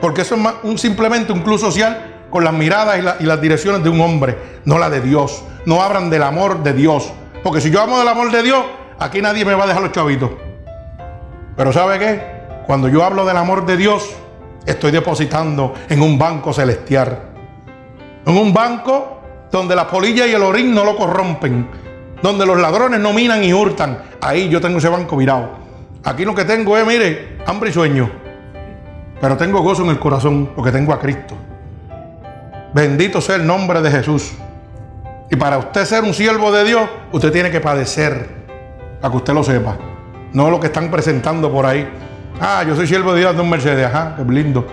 [0.02, 3.88] Porque eso es un, simplemente un club social con las miradas y, las direcciones de
[3.88, 4.36] un hombre.
[4.64, 5.44] No la de Dios.
[5.64, 7.12] No hablan del amor de Dios.
[7.44, 8.64] Porque si yo amo del amor de Dios,
[8.98, 10.32] aquí nadie me va a dejar los chavitos.
[11.56, 12.20] Pero ¿sabe qué?
[12.66, 14.10] Cuando yo hablo del amor de Dios,
[14.66, 17.20] estoy depositando en un banco celestial.
[18.26, 19.20] En un banco
[19.52, 21.68] donde la polilla y el orín no lo corrompen,
[22.20, 24.02] donde los ladrones no minan y hurtan.
[24.20, 25.50] Ahí yo tengo ese banco virado.
[26.02, 28.21] Aquí lo que tengo es, mire, hambre y sueño.
[29.22, 31.36] Pero tengo gozo en el corazón porque tengo a Cristo.
[32.74, 34.32] Bendito sea el nombre de Jesús.
[35.30, 36.82] Y para usted ser un siervo de Dios,
[37.12, 38.28] usted tiene que padecer.
[39.00, 39.76] Para que usted lo sepa.
[40.32, 41.88] No lo que están presentando por ahí.
[42.40, 43.86] Ah, yo soy siervo de Dios de un Mercedes.
[43.86, 44.66] Ajá, qué lindo.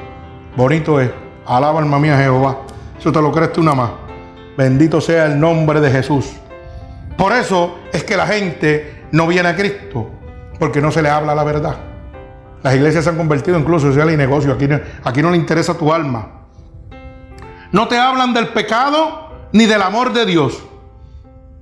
[0.58, 1.12] Bonito es.
[1.46, 2.58] Alaba alma mía Jehová.
[2.98, 3.92] Eso te lo crees tú una más.
[4.58, 6.34] Bendito sea el nombre de Jesús.
[7.16, 10.10] Por eso es que la gente no viene a Cristo,
[10.58, 11.89] porque no se le habla la verdad.
[12.64, 14.56] Las iglesias se han convertido en clubes sociales y negocios.
[14.56, 14.68] Aquí,
[15.04, 16.40] aquí no le interesa tu alma.
[17.72, 20.62] No te hablan del pecado ni del amor de Dios.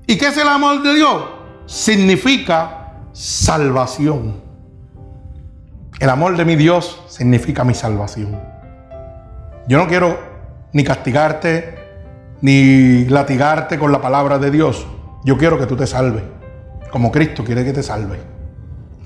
[0.07, 1.23] ¿Y qué es el amor de Dios?
[1.65, 4.41] Significa salvación.
[5.99, 8.39] El amor de mi Dios significa mi salvación.
[9.67, 10.17] Yo no quiero
[10.71, 11.77] ni castigarte,
[12.41, 14.87] ni latigarte con la palabra de Dios.
[15.25, 16.23] Yo quiero que tú te salves,
[16.91, 18.36] como Cristo quiere que te salve.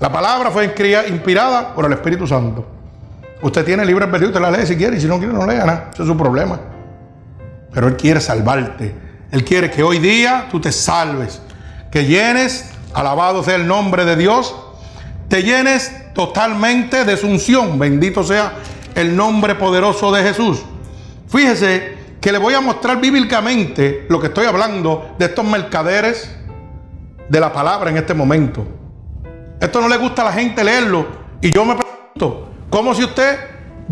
[0.02, 2.66] La palabra fue inspirada por el Espíritu Santo.
[3.40, 5.64] Usted tiene libre albedrío, usted la lee si quiere, y si no quiere, no lea
[5.64, 5.90] nada.
[5.94, 6.58] Eso es su problema.
[7.72, 8.96] Pero Él quiere salvarte.
[9.30, 11.40] Él quiere que hoy día tú te salves,
[11.88, 14.56] que llenes, alabado sea el nombre de Dios,
[15.28, 17.78] te llenes totalmente de su unción.
[17.78, 18.54] Bendito sea
[18.96, 20.64] el nombre poderoso de Jesús.
[21.28, 26.28] Fíjese que le voy a mostrar bíblicamente lo que estoy hablando de estos mercaderes
[27.28, 28.81] de la palabra en este momento.
[29.62, 31.06] Esto no le gusta a la gente leerlo.
[31.40, 33.38] Y yo me pregunto, ¿cómo si usted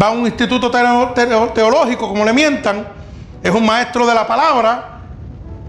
[0.00, 2.88] va a un instituto teológico, como le mientan,
[3.40, 5.00] es un maestro de la palabra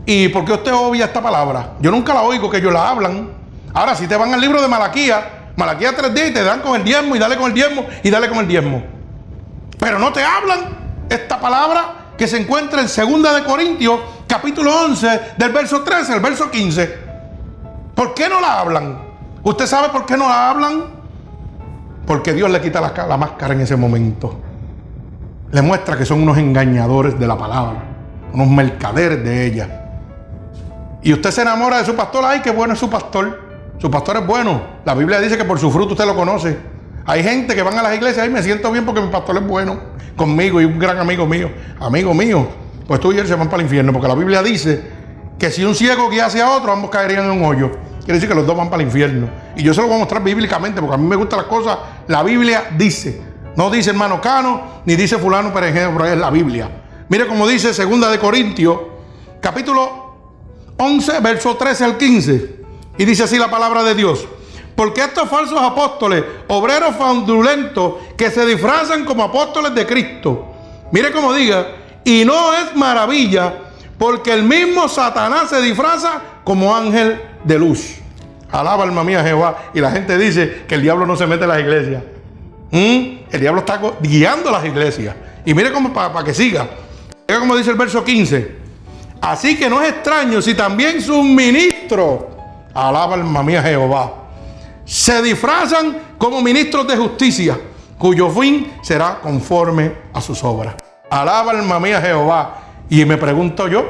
[0.08, 1.74] ¿y por qué usted obvia esta palabra?
[1.80, 3.30] Yo nunca la oigo que ellos la hablan.
[3.76, 6.76] Ahora, si te van al libro de Malaquía, Malaquía tres días y te dan con
[6.76, 8.84] el diezmo y dale con el diezmo y dale con el diezmo.
[9.78, 15.34] Pero no te hablan esta palabra que se encuentra en Segunda de Corintios, capítulo 11,
[15.38, 17.00] del verso 13 al verso 15.
[17.94, 19.11] ¿Por qué no la hablan?
[19.44, 20.84] ¿Usted sabe por qué no la hablan?
[22.06, 24.40] Porque Dios le quita la, máscara en ese momento.
[25.52, 27.84] Le muestra que son unos engañadores de la palabra,
[28.34, 29.78] unos mercaderes de ella.
[31.04, 33.50] Y usted se enamora de su pastor, ay, qué bueno es su pastor.
[33.78, 34.62] Su pastor es bueno.
[34.86, 36.58] La Biblia dice que por su fruto usted lo conoce.
[37.06, 39.48] Hay gente que van a las iglesias, ay, me siento bien porque mi pastor es
[39.48, 41.50] bueno conmigo y un gran amigo mío.
[41.80, 42.48] Amigo mío,
[42.88, 44.84] pues tú y él se van para el infierno, porque la Biblia dice
[45.40, 47.72] que si un ciego guiase a otro, ambos caerían en un hoyo.
[48.12, 49.30] Quiere decir que los dos van para el infierno.
[49.56, 51.78] Y yo se lo voy a mostrar bíblicamente, porque a mí me gustan las cosas.
[52.10, 53.22] La Biblia dice.
[53.56, 56.70] No dice hermano Cano, ni dice fulano perejero, pero es la Biblia.
[57.08, 58.78] Mire cómo dice segunda de Corintios,
[59.40, 60.14] capítulo
[60.76, 62.56] 11, verso 13 al 15.
[62.98, 64.28] Y dice así la palabra de Dios.
[64.76, 70.52] Porque estos falsos apóstoles, obreros fraudulentos, que se disfrazan como apóstoles de Cristo.
[70.92, 71.66] Mire cómo diga,
[72.04, 73.54] y no es maravilla,
[73.98, 78.01] porque el mismo Satanás se disfraza como ángel de luz.
[78.52, 79.72] Alaba alma mía Jehová.
[79.74, 82.04] Y la gente dice que el diablo no se mete en las iglesias.
[82.72, 83.18] ¿Mm?
[83.32, 85.16] El diablo está guiando las iglesias.
[85.46, 86.68] Y mire cómo para que siga.
[87.28, 88.62] Mira como dice el verso 15.
[89.22, 92.22] Así que no es extraño si también sus ministros,
[92.74, 94.14] alaba alma mía Jehová,
[94.84, 97.58] se disfrazan como ministros de justicia,
[97.98, 100.76] cuyo fin será conforme a sus obras.
[101.10, 102.58] Alaba alma mía Jehová.
[102.90, 103.86] Y me pregunto yo,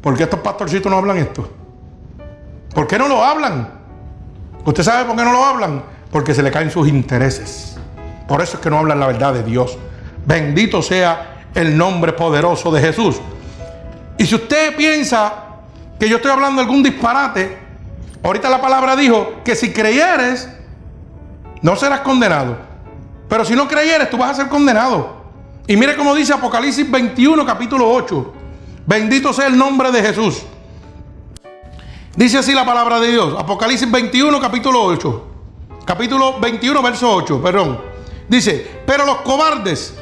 [0.00, 1.46] ¿por qué estos pastorcitos no hablan esto?
[2.74, 3.68] ¿Por qué no lo hablan?
[4.64, 5.82] ¿Usted sabe por qué no lo hablan?
[6.10, 7.76] Porque se le caen sus intereses.
[8.26, 9.78] Por eso es que no hablan la verdad de Dios.
[10.26, 13.20] Bendito sea el nombre poderoso de Jesús.
[14.18, 15.34] Y si usted piensa
[15.98, 17.58] que yo estoy hablando algún disparate,
[18.22, 20.48] ahorita la palabra dijo que si creyeres,
[21.62, 22.56] no serás condenado.
[23.28, 25.24] Pero si no creyeres, tú vas a ser condenado.
[25.66, 28.34] Y mire cómo dice Apocalipsis 21, capítulo 8.
[28.86, 30.42] Bendito sea el nombre de Jesús.
[32.16, 33.34] Dice así la palabra de Dios.
[33.36, 35.24] Apocalipsis 21, capítulo 8.
[35.84, 37.80] Capítulo 21, verso 8, perdón.
[38.28, 39.96] Dice, pero los cobardes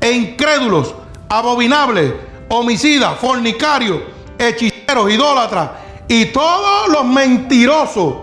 [0.00, 0.94] e incrédulos,
[1.28, 2.14] abominables,
[2.48, 4.02] homicidas, fornicarios,
[4.38, 5.70] hechiceros, idólatras
[6.06, 8.14] y todos los mentirosos.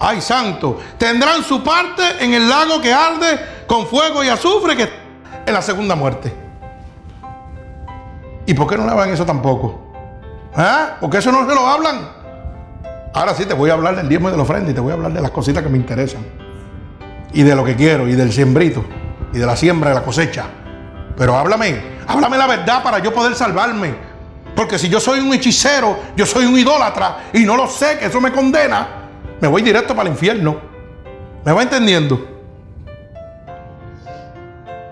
[0.00, 4.88] Ay, santo, tendrán su parte en el lago que arde con fuego y azufre que
[5.44, 6.34] en la segunda muerte.
[8.46, 9.82] ¿Y por qué no le hablan eso tampoco?
[10.56, 10.96] ¿Ah?
[10.98, 12.21] Porque eso no se lo hablan.
[13.14, 14.90] Ahora sí te voy a hablar del diezmo y de la ofrenda y te voy
[14.90, 16.24] a hablar de las cositas que me interesan.
[17.32, 18.84] Y de lo que quiero y del sembrito
[19.32, 20.46] y de la siembra y la cosecha.
[21.16, 23.94] Pero háblame, háblame la verdad para yo poder salvarme.
[24.54, 28.06] Porque si yo soy un hechicero, yo soy un idólatra y no lo sé, que
[28.06, 28.88] eso me condena,
[29.40, 30.56] me voy directo para el infierno.
[31.44, 32.28] ¿Me va entendiendo?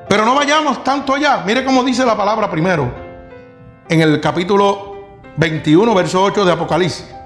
[0.09, 1.43] Pero no vayamos tanto allá.
[1.47, 2.91] Mire cómo dice la palabra primero.
[3.89, 4.97] En el capítulo
[5.37, 7.20] 21, verso 8 de Apocalipsis.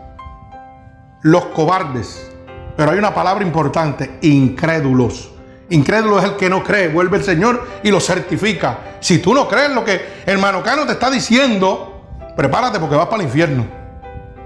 [1.25, 2.31] Los cobardes.
[2.77, 5.31] Pero hay una palabra importante, incrédulos.
[5.71, 6.89] Incrédulo es el que no cree.
[6.89, 8.99] Vuelve el Señor y lo certifica.
[9.01, 13.23] Si tú no crees lo que hermano Cano te está diciendo, prepárate porque vas para
[13.23, 13.65] el infierno.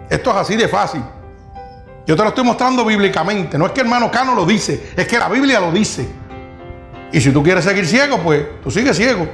[0.08, 1.02] Esto es así de fácil.
[2.06, 3.58] Yo te lo estoy mostrando bíblicamente.
[3.58, 6.08] No es que hermano Cano lo dice, es que la Biblia lo dice.
[7.10, 9.28] Y si tú quieres seguir ciego, pues tú sigues ciego.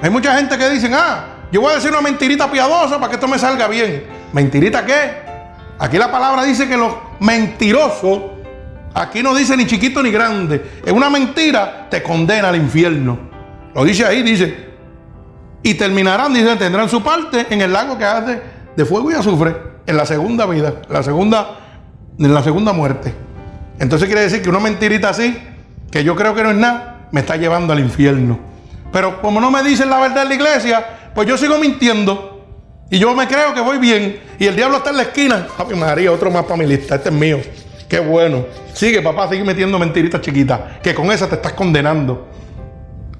[0.00, 3.16] Hay mucha gente que dicen, ah, yo voy a decir una mentirita piadosa para que
[3.16, 4.04] esto me salga bien.
[4.32, 5.31] ¿Mentirita qué?
[5.78, 8.32] Aquí la palabra dice que los mentirosos
[8.94, 10.80] Aquí no dice ni chiquito ni grande.
[10.84, 13.18] Es una mentira, te condena al infierno.
[13.74, 14.72] Lo dice ahí, dice.
[15.62, 18.42] Y terminarán, dice, tendrán su parte en el lago que hace
[18.76, 19.56] de fuego y azufre
[19.86, 21.58] en la segunda vida, la segunda,
[22.18, 23.14] en la segunda muerte.
[23.78, 25.38] Entonces quiere decir que una mentirita así,
[25.90, 28.38] que yo creo que no es nada, me está llevando al infierno.
[28.92, 32.31] Pero como no me dicen la verdad en la iglesia, pues yo sigo mintiendo.
[32.90, 34.20] Y yo me creo que voy bien.
[34.38, 35.48] Y el diablo está en la esquina.
[35.58, 36.96] Ave María, otro más para mi lista.
[36.96, 37.38] Este es mío.
[37.88, 38.44] Qué bueno.
[38.72, 42.28] Sigue, papá, sigue metiendo mentiritas chiquitas, que con esas te estás condenando.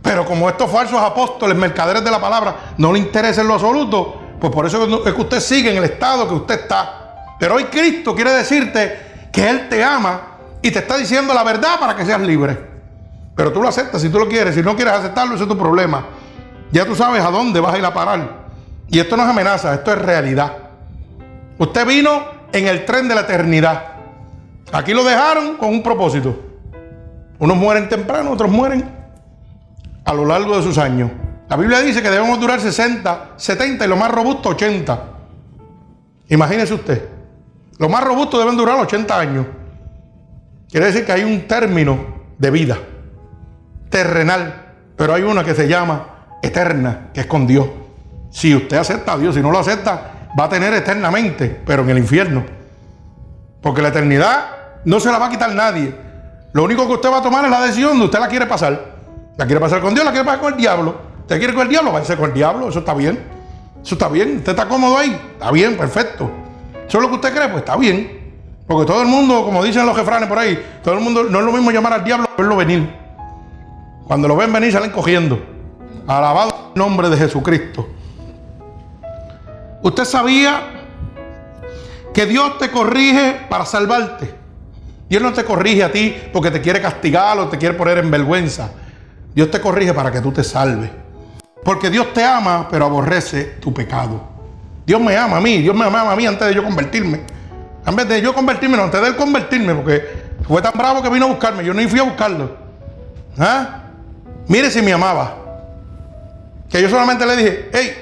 [0.02, 4.20] Pero como estos falsos apóstoles, mercaderes de la palabra, no le interesa en lo absoluto,
[4.40, 7.34] pues por eso es que usted sigue en el estado que usted está.
[7.38, 10.22] Pero hoy Cristo quiere decirte que Él te ama
[10.60, 12.58] y te está diciendo la verdad para que seas libre.
[13.36, 14.54] Pero tú lo aceptas si tú lo quieres.
[14.54, 16.06] Si no quieres aceptarlo, ese es tu problema.
[16.70, 18.41] Ya tú sabes a dónde vas a ir a parar.
[18.92, 20.52] Y esto no es amenaza, esto es realidad.
[21.56, 23.84] Usted vino en el tren de la eternidad.
[24.70, 26.38] Aquí lo dejaron con un propósito.
[27.38, 28.86] Unos mueren temprano, otros mueren
[30.04, 31.10] a lo largo de sus años.
[31.48, 35.04] La Biblia dice que debemos durar 60, 70 y lo más robusto 80.
[36.28, 37.08] Imagínese usted.
[37.78, 39.46] Los más robustos deben durar 80 años.
[40.70, 41.96] Quiere decir que hay un término
[42.36, 42.78] de vida
[43.88, 47.66] terrenal, pero hay una que se llama eterna, que es con Dios.
[48.32, 51.90] Si usted acepta a Dios, si no lo acepta, va a tener eternamente, pero en
[51.90, 52.42] el infierno.
[53.60, 54.46] Porque la eternidad
[54.86, 55.94] no se la va a quitar nadie.
[56.52, 58.96] Lo único que usted va a tomar es la decisión de usted la quiere pasar.
[59.36, 60.96] La quiere pasar con Dios, la quiere pasar con el diablo.
[61.20, 61.92] ¿Usted quiere con el diablo?
[61.92, 63.22] Váyase con el diablo, eso está bien.
[63.82, 64.38] Eso está bien.
[64.38, 65.10] ¿Usted está cómodo ahí?
[65.34, 66.30] Está bien, perfecto.
[66.88, 67.48] ¿Eso es lo que usted cree?
[67.48, 68.32] Pues está bien.
[68.66, 71.44] Porque todo el mundo, como dicen los jefranes por ahí, todo el mundo, no es
[71.44, 72.96] lo mismo llamar al diablo que verlo venir.
[74.06, 75.38] Cuando lo ven venir, salen cogiendo.
[76.06, 77.88] Alabado el nombre de Jesucristo.
[79.82, 80.60] Usted sabía
[82.14, 84.34] que Dios te corrige para salvarte.
[85.08, 88.10] Dios no te corrige a ti porque te quiere castigar o te quiere poner en
[88.10, 88.70] vergüenza.
[89.34, 90.90] Dios te corrige para que tú te salves.
[91.64, 94.20] Porque Dios te ama, pero aborrece tu pecado.
[94.86, 97.20] Dios me ama a mí, Dios me ama a mí antes de yo convertirme.
[97.94, 100.08] Vez de yo convertirme, no, antes de él convertirme, porque
[100.46, 102.56] fue tan bravo que vino a buscarme, yo ni fui a buscarlo.
[103.38, 103.82] ¿Ah?
[104.46, 105.36] Mire si me amaba.
[106.70, 108.01] Que yo solamente le dije, hey,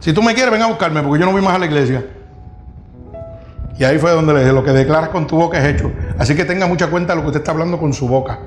[0.00, 2.04] si tú me quieres, ven a buscarme, porque yo no voy más a la iglesia.
[3.78, 5.90] Y ahí fue donde le dije, lo que declaras con tu boca es hecho.
[6.18, 8.38] Así que tenga mucha cuenta de lo que usted está hablando con su boca.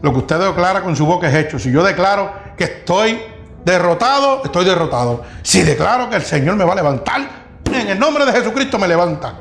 [0.00, 1.58] Lo que usted declara con su boca es hecho.
[1.58, 3.20] Si yo declaro que estoy
[3.64, 5.24] derrotado, estoy derrotado.
[5.42, 7.20] Si declaro que el Señor me va a levantar,
[7.72, 9.34] en el nombre de Jesucristo me levanta.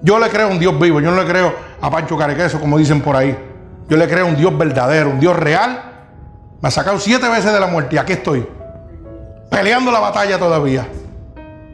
[0.00, 2.78] Yo le creo a un Dios vivo, yo no le creo a Pancho Carequeso, como
[2.78, 3.36] dicen por ahí.
[3.88, 5.82] Yo le creo a un Dios verdadero, un Dios real.
[6.60, 8.46] Me ha sacado siete veces de la muerte y aquí estoy,
[9.50, 10.88] peleando la batalla todavía.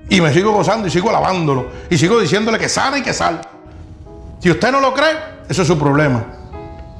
[0.08, 1.68] Y me sigo gozando y sigo alabándolo.
[1.88, 3.40] Y sigo diciéndole que sana y que sal.
[4.40, 5.16] Si usted no lo cree,
[5.48, 6.24] ese es su problema.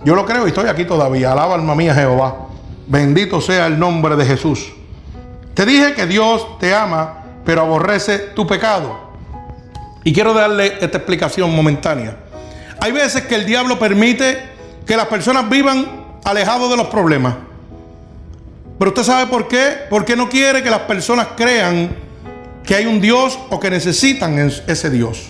[0.04, 1.32] Yo lo creo y estoy aquí todavía.
[1.32, 2.46] Alaba alma mía Jehová.
[2.86, 4.72] Bendito sea el nombre de Jesús.
[5.54, 9.10] Te dije que Dios te ama, pero aborrece tu pecado.
[10.04, 12.16] Y quiero darle esta explicación momentánea.
[12.80, 14.38] Hay veces que el diablo permite
[14.86, 15.86] que las personas vivan
[16.24, 17.34] alejados de los problemas.
[18.80, 19.76] Pero usted sabe por qué?
[19.90, 21.94] Porque no quiere que las personas crean
[22.64, 25.28] que hay un Dios o que necesitan ese Dios.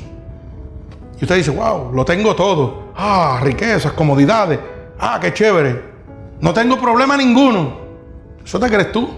[1.21, 2.93] Y usted dice, wow, lo tengo todo.
[2.97, 4.61] Ah, riquezas, comodidades.
[5.01, 5.83] Ah, qué chévere.
[6.41, 7.77] No tengo problema ninguno.
[8.45, 9.11] Eso te crees tú.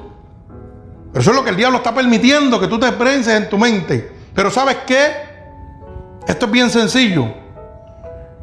[1.12, 3.58] Pero eso es lo que el diablo está permitiendo, que tú te prenses en tu
[3.58, 4.12] mente.
[4.34, 5.12] Pero ¿sabes qué?
[6.26, 7.26] Esto es bien sencillo.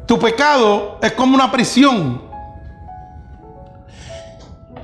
[0.06, 2.29] Tu pecado es como una prisión.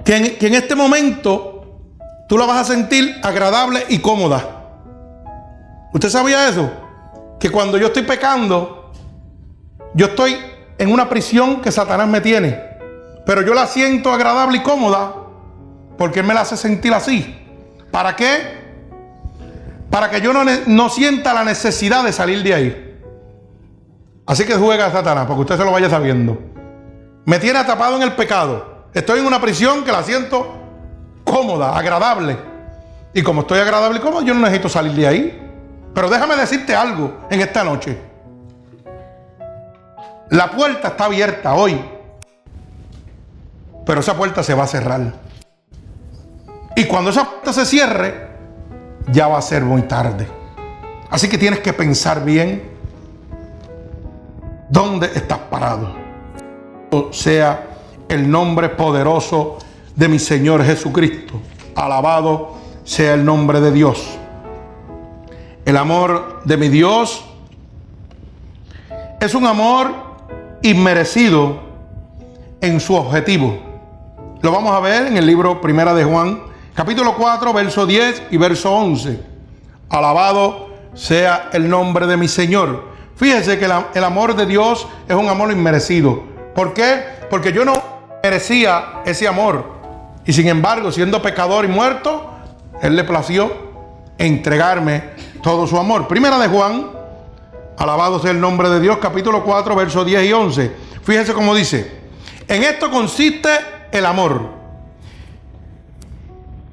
[0.06, 1.80] Que en, este momento
[2.28, 4.68] tú la vas a sentir agradable y cómoda.
[5.92, 6.70] ¿Usted sabía eso?
[7.40, 8.92] Que cuando yo estoy pecando,
[9.94, 10.36] yo estoy
[10.78, 12.56] en una prisión que Satanás me tiene.
[13.26, 15.12] Pero yo la siento agradable y cómoda
[15.98, 17.36] porque Él me la hace sentir así.
[17.90, 18.64] ¿Para qué?
[19.90, 23.00] Para que yo no, no sienta la necesidad de salir de ahí.
[24.24, 26.38] Así que juega Satanás, porque usted se lo vaya sabiendo.
[27.24, 28.75] Me tiene atrapado en el pecado.
[28.96, 30.54] Estoy en una prisión que la siento
[31.22, 32.34] cómoda, agradable.
[33.12, 35.52] Y como estoy agradable y cómodo, yo no necesito salir de ahí.
[35.94, 37.98] Pero déjame decirte algo en esta noche.
[40.30, 41.78] La puerta está abierta hoy.
[43.84, 45.12] Pero esa puerta se va a cerrar.
[46.74, 48.30] Y cuando esa puerta se cierre,
[49.08, 50.26] ya va a ser muy tarde.
[51.10, 52.62] Así que tienes que pensar bien
[54.70, 55.94] dónde estás parado.
[56.90, 57.75] O sea
[58.08, 59.58] el nombre poderoso
[59.94, 61.34] de mi Señor Jesucristo.
[61.74, 64.18] Alabado sea el nombre de Dios.
[65.64, 67.24] El amor de mi Dios
[69.20, 69.92] es un amor
[70.62, 71.60] inmerecido
[72.60, 73.58] en su objetivo.
[74.42, 76.42] Lo vamos a ver en el libro Primera de Juan,
[76.74, 79.20] capítulo 4, verso 10 y verso 11.
[79.88, 82.84] Alabado sea el nombre de mi Señor.
[83.16, 86.22] Fíjese que el amor de Dios es un amor inmerecido.
[86.54, 87.02] ¿Por qué?
[87.28, 87.95] Porque yo no
[88.26, 89.64] merecía ese amor.
[90.24, 92.28] Y sin embargo, siendo pecador y muerto,
[92.82, 93.52] Él le plació
[94.18, 95.10] entregarme
[95.42, 96.08] todo su amor.
[96.08, 96.90] Primera de Juan,
[97.78, 100.76] alabado sea el nombre de Dios, capítulo 4, versos 10 y 11.
[101.04, 102.00] Fíjense cómo dice,
[102.48, 103.50] en esto consiste
[103.92, 104.50] el amor.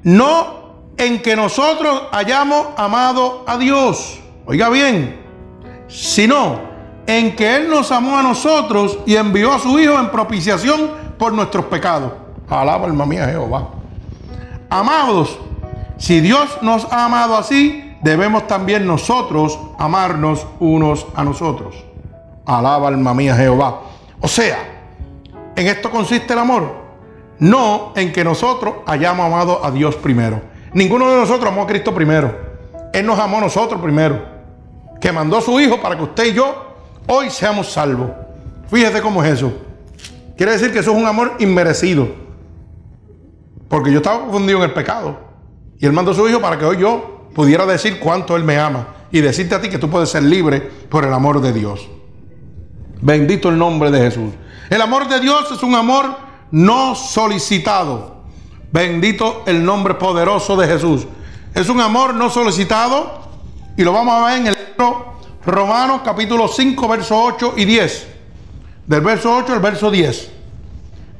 [0.02, 0.64] No
[0.96, 5.20] en que nosotros hayamos amado a Dios, oiga bien,
[5.86, 6.60] sino
[7.06, 11.32] en que Él nos amó a nosotros y envió a su Hijo en propiciación por
[11.32, 12.12] nuestros pecados.
[12.50, 13.70] Alaba alma mía Jehová.
[14.68, 15.38] Amados,
[15.96, 21.82] si Dios nos ha amado así, debemos también nosotros amarnos unos a nosotros.
[22.44, 23.80] Alaba alma mía Jehová.
[24.20, 24.58] O sea,
[25.56, 26.74] en esto consiste el amor.
[27.38, 30.42] No en que nosotros hayamos amado a Dios primero.
[30.74, 32.36] Ninguno de nosotros amó a Cristo primero.
[32.92, 34.22] Él nos amó a nosotros primero.
[35.00, 36.54] que mandó su Hijo para que usted y yo
[37.06, 38.10] hoy seamos salvos.
[38.68, 39.54] Fíjese cómo es eso.
[40.36, 42.08] Quiere decir que eso es un amor inmerecido.
[43.68, 45.18] Porque yo estaba confundido en el pecado.
[45.78, 48.58] Y Él mandó a su Hijo para que hoy yo pudiera decir cuánto Él me
[48.58, 48.88] ama.
[49.10, 51.88] Y decirte a ti que tú puedes ser libre por el amor de Dios.
[53.00, 54.32] Bendito el nombre de Jesús.
[54.70, 56.16] El amor de Dios es un amor
[56.50, 58.24] no solicitado.
[58.72, 61.06] Bendito el nombre poderoso de Jesús.
[61.54, 63.22] Es un amor no solicitado.
[63.76, 65.14] Y lo vamos a ver en el libro
[65.46, 68.13] Romanos capítulo 5, verso 8 y 10.
[68.86, 70.30] Del verso 8 al verso 10.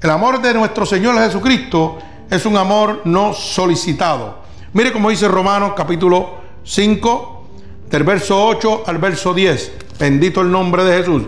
[0.03, 1.97] El amor de nuestro Señor Jesucristo
[2.29, 4.41] es un amor no solicitado.
[4.75, 7.45] Mire cómo dice Romanos capítulo 5,
[7.89, 9.73] del verso 8 al verso 10.
[9.99, 11.23] Bendito el nombre de Jesús.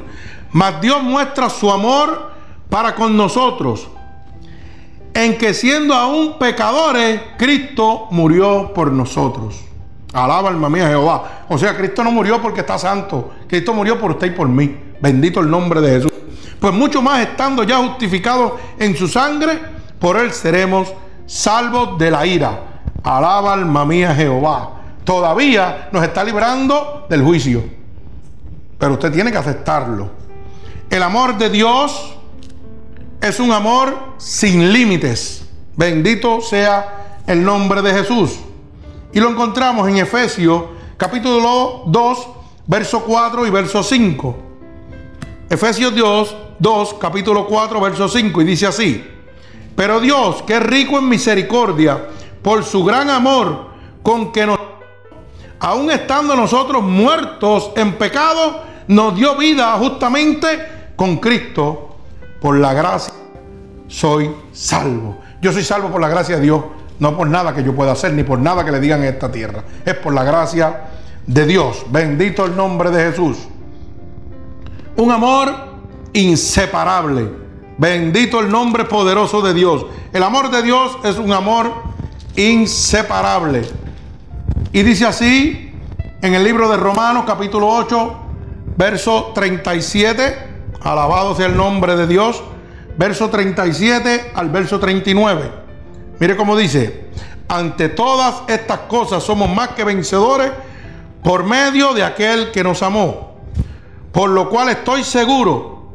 [0.52, 2.32] Mas Dios muestra su amor
[2.68, 3.88] para con nosotros,
[5.14, 9.58] en que siendo aún pecadores, Cristo murió por nosotros.
[10.12, 11.44] Alaba alma mía Jehová.
[11.48, 13.32] O sea, Cristo no murió porque está santo.
[13.46, 14.76] Cristo murió por usted y por mí.
[15.00, 16.12] Bendito el nombre de Jesús.
[16.60, 19.60] Pues mucho más estando ya justificados en su sangre,
[19.98, 20.92] por él seremos
[21.26, 22.60] salvos de la ira.
[23.02, 24.72] Alaba alma mía Jehová.
[25.04, 27.64] Todavía nos está librando del juicio.
[28.78, 30.10] Pero usted tiene que aceptarlo.
[30.90, 32.14] El amor de Dios
[33.20, 35.46] es un amor sin límites.
[35.76, 38.38] Bendito sea el nombre de Jesús.
[39.12, 40.64] Y lo encontramos en Efesios
[40.96, 42.28] capítulo 2,
[42.66, 44.45] verso 4 y verso 5.
[45.48, 49.04] Efesios 2, 2, capítulo 4, verso 5, y dice así,
[49.74, 52.08] pero Dios, que es rico en misericordia,
[52.42, 53.68] por su gran amor
[54.02, 54.58] con que nos,
[55.60, 60.46] aún estando nosotros muertos en pecado, nos dio vida justamente
[60.96, 61.96] con Cristo,
[62.40, 63.12] por la gracia
[63.88, 65.18] soy salvo.
[65.40, 66.62] Yo soy salvo por la gracia de Dios,
[66.98, 69.30] no por nada que yo pueda hacer, ni por nada que le digan en esta
[69.30, 69.62] tierra.
[69.84, 70.84] Es por la gracia
[71.26, 71.84] de Dios.
[71.90, 73.48] Bendito el nombre de Jesús.
[74.96, 75.54] Un amor
[76.14, 77.30] inseparable.
[77.76, 79.84] Bendito el nombre poderoso de Dios.
[80.12, 81.70] El amor de Dios es un amor
[82.34, 83.68] inseparable.
[84.72, 85.72] Y dice así
[86.22, 88.16] en el libro de Romanos capítulo 8,
[88.78, 90.38] verso 37.
[90.80, 92.42] Alabado sea el nombre de Dios.
[92.96, 95.52] Verso 37 al verso 39.
[96.18, 97.04] Mire cómo dice.
[97.48, 100.50] Ante todas estas cosas somos más que vencedores
[101.22, 103.25] por medio de aquel que nos amó.
[104.16, 105.90] Por lo cual estoy seguro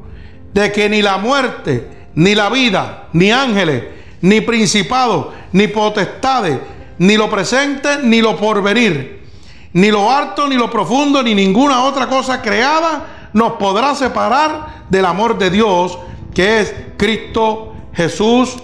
[0.53, 3.83] de que ni la muerte, ni la vida, ni ángeles,
[4.21, 6.59] ni principados, ni potestades,
[6.99, 9.27] ni lo presente, ni lo porvenir,
[9.73, 15.05] ni lo alto, ni lo profundo, ni ninguna otra cosa creada nos podrá separar del
[15.05, 15.97] amor de Dios,
[16.31, 18.59] que es Cristo Jesús,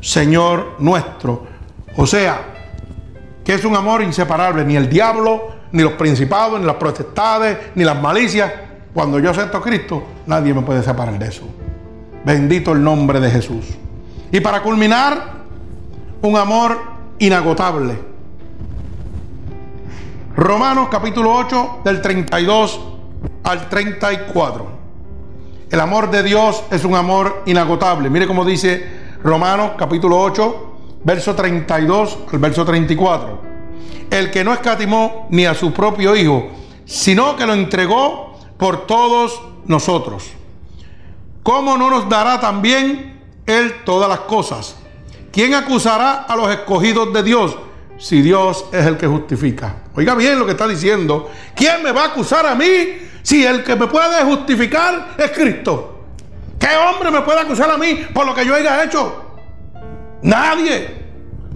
[0.00, 1.46] Señor nuestro.
[1.96, 2.40] O sea,
[3.44, 7.84] que es un amor inseparable, ni el diablo, ni los principados, ni las potestades, ni
[7.84, 8.65] las malicias
[8.96, 11.42] cuando yo acepto a Cristo, nadie me puede separar de eso.
[12.24, 13.66] Bendito el nombre de Jesús.
[14.32, 15.42] Y para culminar,
[16.22, 16.80] un amor
[17.18, 17.98] inagotable.
[20.34, 22.80] Romanos capítulo 8 del 32
[23.44, 24.66] al 34.
[25.70, 28.08] El amor de Dios es un amor inagotable.
[28.08, 28.82] Mire cómo dice
[29.22, 33.42] Romanos capítulo 8, verso 32 al verso 34.
[34.08, 36.46] El que no escatimó ni a su propio Hijo,
[36.86, 38.25] sino que lo entregó
[38.58, 40.30] por todos nosotros.
[41.42, 44.76] ¿Cómo no nos dará también Él todas las cosas?
[45.30, 47.56] ¿Quién acusará a los escogidos de Dios
[47.98, 49.82] si Dios es el que justifica?
[49.94, 51.30] Oiga bien lo que está diciendo.
[51.54, 56.04] ¿Quién me va a acusar a mí si el que me puede justificar es Cristo?
[56.58, 59.24] ¿Qué hombre me puede acusar a mí por lo que yo haya hecho?
[60.22, 61.04] Nadie.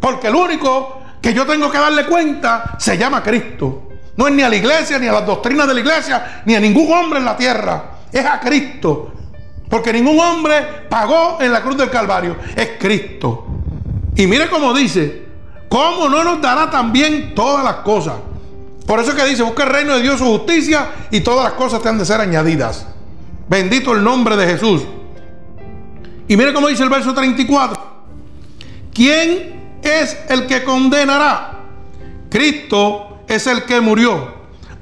[0.00, 3.89] Porque el único que yo tengo que darle cuenta se llama Cristo.
[4.20, 6.60] No es ni a la iglesia, ni a las doctrinas de la iglesia, ni a
[6.60, 7.84] ningún hombre en la tierra.
[8.12, 9.12] Es a Cristo.
[9.66, 12.36] Porque ningún hombre pagó en la cruz del Calvario.
[12.54, 13.46] Es Cristo.
[14.14, 15.24] Y mire cómo dice,
[15.70, 18.16] ¿cómo no nos dará también todas las cosas?
[18.86, 21.54] Por eso es que dice, busca el reino de Dios, su justicia, y todas las
[21.54, 22.86] cosas te han de ser añadidas.
[23.48, 24.82] Bendito el nombre de Jesús.
[26.28, 27.80] Y mire cómo dice el verso 34.
[28.92, 31.52] ¿Quién es el que condenará?
[32.28, 34.34] Cristo es el que murió,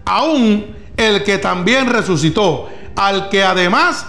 [0.05, 4.07] aún el que también resucitó, al que además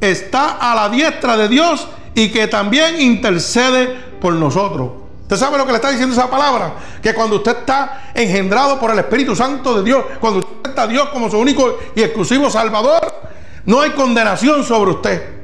[0.00, 3.88] está a la diestra de Dios y que también intercede
[4.20, 4.90] por nosotros.
[5.22, 6.74] ¿Usted sabe lo que le está diciendo esa palabra?
[7.02, 10.86] Que cuando usted está engendrado por el Espíritu Santo de Dios, cuando usted está a
[10.86, 13.30] Dios como su único y exclusivo Salvador,
[13.64, 15.38] no hay condenación sobre usted.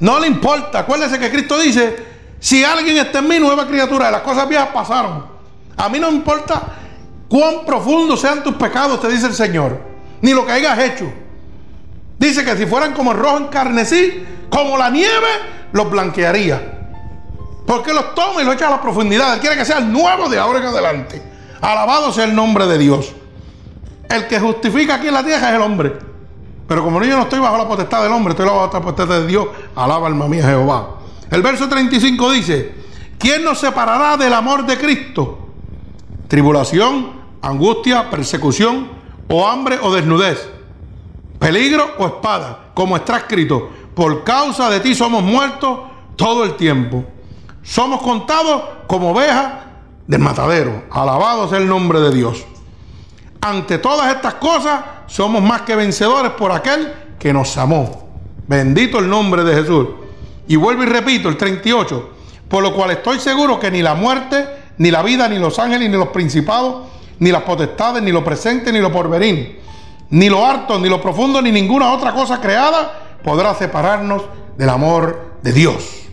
[0.00, 0.80] No le importa.
[0.80, 2.04] Acuérdese que Cristo dice,
[2.38, 5.26] si alguien está en mí, nueva criatura, las cosas viejas pasaron.
[5.76, 6.62] A mí no me importa
[7.28, 9.80] cuán profundos sean tus pecados, te dice el Señor,
[10.20, 11.12] ni lo que hayas hecho.
[12.18, 15.28] Dice que si fueran como el rojo en carnesí, como la nieve,
[15.72, 16.72] los blanquearía.
[17.66, 19.34] Porque los toma y los echa a la profundidad.
[19.34, 21.22] Él quiere que sea el nuevo de ahora en adelante.
[21.60, 23.12] Alabado sea el nombre de Dios.
[24.08, 25.92] El que justifica aquí en la tierra es el hombre.
[26.68, 29.26] Pero como yo no estoy bajo la potestad del hombre, estoy bajo la potestad de
[29.26, 29.48] Dios.
[29.74, 30.96] Alaba alma mía Jehová.
[31.30, 32.74] El verso 35 dice,
[33.18, 35.45] ¿quién nos separará del amor de Cristo?
[36.28, 37.12] Tribulación,
[37.42, 38.88] angustia, persecución,
[39.28, 40.48] o hambre o desnudez,
[41.38, 45.80] peligro o espada, como está escrito, por causa de ti somos muertos
[46.16, 47.04] todo el tiempo.
[47.62, 49.54] Somos contados como ovejas
[50.06, 50.84] del matadero.
[50.90, 52.44] Alabado sea el nombre de Dios.
[53.40, 58.08] Ante todas estas cosas, somos más que vencedores por aquel que nos amó.
[58.46, 59.88] Bendito el nombre de Jesús.
[60.46, 62.10] Y vuelvo y repito, el 38.
[62.48, 64.46] Por lo cual estoy seguro que ni la muerte,
[64.78, 66.86] ni la vida, ni los ángeles, ni los principados,
[67.18, 69.60] ni las potestades, ni lo presente, ni lo porvenir,
[70.10, 74.22] ni lo harto, ni lo profundo, ni ninguna otra cosa creada podrá separarnos
[74.56, 76.06] del amor de Dios,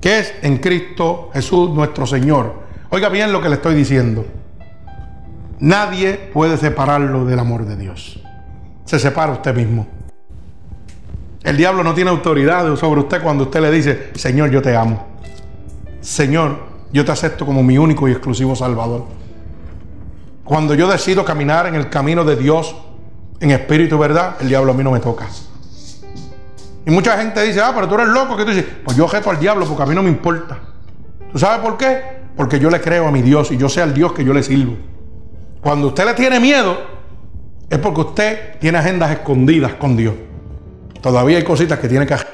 [0.00, 2.54] que es en Cristo Jesús nuestro Señor.
[2.90, 4.24] Oiga bien lo que le estoy diciendo.
[5.58, 8.20] Nadie puede separarlo del amor de Dios.
[8.84, 9.86] Se separa usted mismo.
[11.42, 15.06] El diablo no tiene autoridad sobre usted cuando usted le dice, Señor, yo te amo.
[16.00, 16.58] Señor,
[16.92, 19.04] yo te acepto como mi único y exclusivo Salvador.
[20.44, 22.76] Cuando yo decido caminar en el camino de Dios,
[23.40, 25.26] en espíritu y verdad, el diablo a mí no me toca.
[26.86, 28.36] Y mucha gente dice, ah, pero tú eres loco.
[28.36, 28.66] que tú dices?
[28.84, 30.58] Pues yo objeto al diablo porque a mí no me importa.
[31.32, 32.00] ¿Tú sabes por qué?
[32.36, 34.42] Porque yo le creo a mi Dios y yo sé al Dios que yo le
[34.44, 34.76] sirvo.
[35.60, 36.78] Cuando usted le tiene miedo,
[37.68, 40.14] es porque usted tiene agendas escondidas con Dios.
[41.00, 42.28] Todavía hay cositas que tiene que hacer.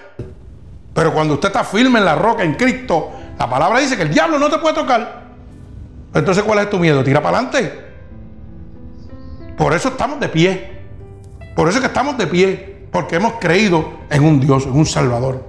[0.92, 3.10] Pero cuando usted está firme en la roca, en Cristo,
[3.42, 5.24] la palabra dice que el diablo no te puede tocar.
[6.14, 7.02] Entonces, ¿cuál es tu miedo?
[7.02, 7.76] Tira para adelante.
[9.56, 10.70] Por eso estamos de pie.
[11.56, 12.86] Por eso que estamos de pie.
[12.92, 15.44] Porque hemos creído en un Dios, en un Salvador.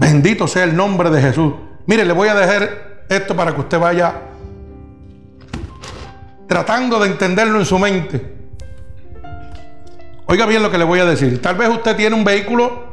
[0.00, 1.54] Bendito sea el nombre de Jesús.
[1.86, 4.14] Mire, le voy a dejar esto para que usted vaya
[6.48, 8.34] tratando de entenderlo en su mente.
[10.26, 11.40] Oiga bien lo que le voy a decir.
[11.40, 12.87] Tal vez usted tiene un vehículo,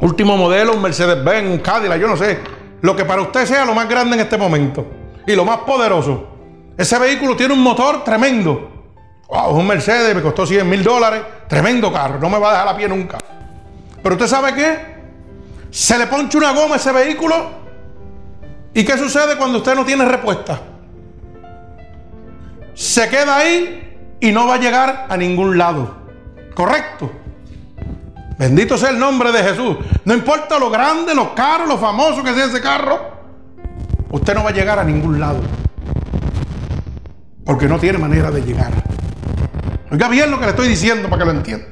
[0.00, 2.38] último modelo, un Mercedes-Benz, un Cadillac, yo no sé.
[2.80, 4.86] Lo que para usted sea lo más grande en este momento
[5.26, 6.28] y lo más poderoso.
[6.76, 8.70] Ese vehículo tiene un motor tremendo.
[9.28, 11.22] Wow, un Mercedes, me costó 100 mil dólares.
[11.48, 13.18] Tremendo carro, no me va a dejar a pie nunca.
[14.02, 14.98] Pero usted sabe qué?
[15.70, 17.58] Se le poncha una goma a ese vehículo.
[18.72, 20.60] ¿Y qué sucede cuando usted no tiene respuesta?
[22.74, 25.96] Se queda ahí y no va a llegar a ningún lado.
[26.54, 27.10] ¿Correcto?
[28.38, 29.76] Bendito sea el nombre de Jesús.
[30.04, 33.00] No importa lo grande, lo caro, lo famoso que sea ese carro,
[34.10, 35.40] usted no va a llegar a ningún lado
[37.44, 38.70] porque no tiene manera de llegar.
[39.90, 41.66] Oiga bien lo que le estoy diciendo para que lo entienda.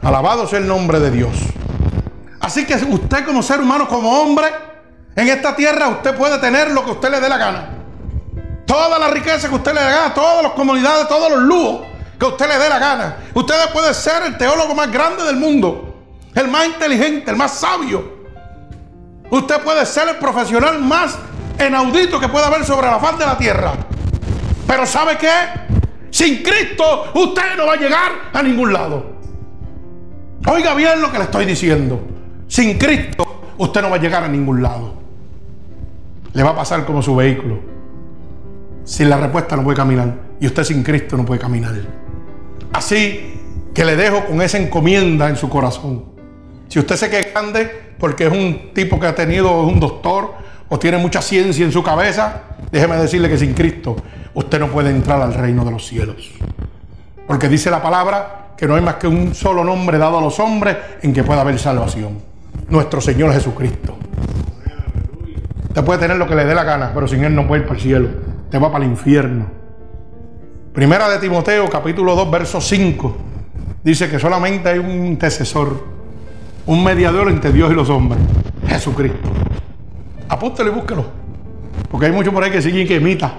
[0.00, 1.30] Alabado sea el nombre de Dios.
[2.40, 4.46] Así que usted como ser humano, como hombre,
[5.14, 7.68] en esta tierra usted puede tener lo que usted le dé la gana.
[8.66, 11.91] Toda la riqueza que usted le gana, todas las comunidades, todos los lujos
[12.22, 13.16] que usted le dé la gana.
[13.34, 15.92] Usted puede ser el teólogo más grande del mundo,
[16.36, 18.22] el más inteligente, el más sabio.
[19.28, 21.18] Usted puede ser el profesional más
[21.58, 23.72] inaudito que pueda haber sobre la faz de la tierra.
[24.68, 25.32] Pero ¿sabe qué?
[26.10, 29.04] Sin Cristo usted no va a llegar a ningún lado.
[30.46, 32.00] Oiga bien lo que le estoy diciendo.
[32.46, 34.94] Sin Cristo usted no va a llegar a ningún lado.
[36.34, 37.58] Le va a pasar como su vehículo.
[38.84, 40.14] Sin la respuesta no puede caminar.
[40.38, 41.74] Y usted sin Cristo no puede caminar.
[42.72, 43.34] Así
[43.74, 46.04] que le dejo con esa encomienda en su corazón.
[46.68, 50.34] Si usted se queda grande porque es un tipo que ha tenido, un doctor
[50.68, 53.96] o tiene mucha ciencia en su cabeza, déjeme decirle que sin Cristo
[54.34, 56.32] usted no puede entrar al reino de los cielos.
[57.26, 60.38] Porque dice la palabra que no hay más que un solo nombre dado a los
[60.40, 62.18] hombres en que pueda haber salvación.
[62.68, 63.96] Nuestro Señor Jesucristo.
[65.68, 67.68] Usted puede tener lo que le dé la gana, pero sin Él no puede ir
[67.68, 68.08] para el cielo.
[68.44, 69.61] Usted va para el infierno.
[70.72, 73.16] Primera de Timoteo, capítulo 2, verso 5.
[73.84, 75.84] Dice que solamente hay un intercesor,
[76.64, 78.22] un mediador entre Dios y los hombres.
[78.66, 79.28] Jesucristo.
[80.30, 81.04] Apúntelo y búsquelo.
[81.90, 83.34] Porque hay muchos por ahí que siguen que imita.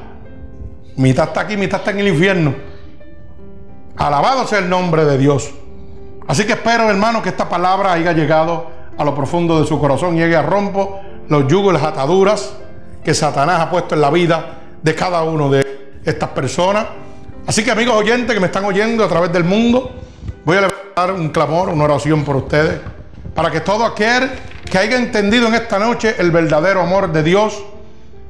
[0.97, 2.53] Mitad está aquí, mitad está en el infierno.
[3.97, 5.51] Alabado sea el nombre de Dios.
[6.27, 10.15] Así que espero, hermano, que esta palabra haya llegado a lo profundo de su corazón
[10.15, 12.55] y llegue a rompo los yugos y las ataduras
[13.03, 15.65] que Satanás ha puesto en la vida de cada uno de
[16.05, 16.85] estas personas.
[17.45, 19.91] Así que amigos oyentes que me están oyendo a través del mundo,
[20.45, 22.79] voy a levantar un clamor, una oración por ustedes,
[23.35, 24.29] para que todo aquel
[24.63, 27.61] que haya entendido en esta noche el verdadero amor de Dios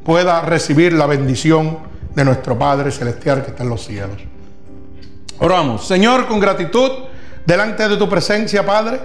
[0.03, 1.77] pueda recibir la bendición
[2.15, 4.17] de nuestro Padre Celestial que está en los cielos.
[5.39, 6.91] Oramos, Señor, con gratitud,
[7.45, 8.99] delante de tu presencia, Padre,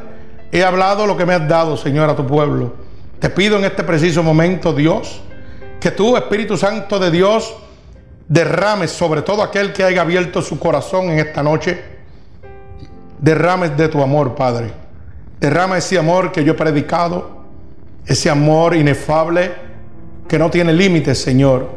[0.50, 2.74] he hablado lo que me has dado, Señor, a tu pueblo.
[3.18, 5.20] Te pido en este preciso momento, Dios,
[5.80, 7.54] que tú, Espíritu Santo de Dios,
[8.28, 11.82] derrames sobre todo aquel que haya abierto su corazón en esta noche,
[13.18, 14.70] derrames de tu amor, Padre.
[15.40, 17.38] Derrama ese amor que yo he predicado,
[18.04, 19.52] ese amor inefable
[20.26, 21.68] que no tiene límites, Señor.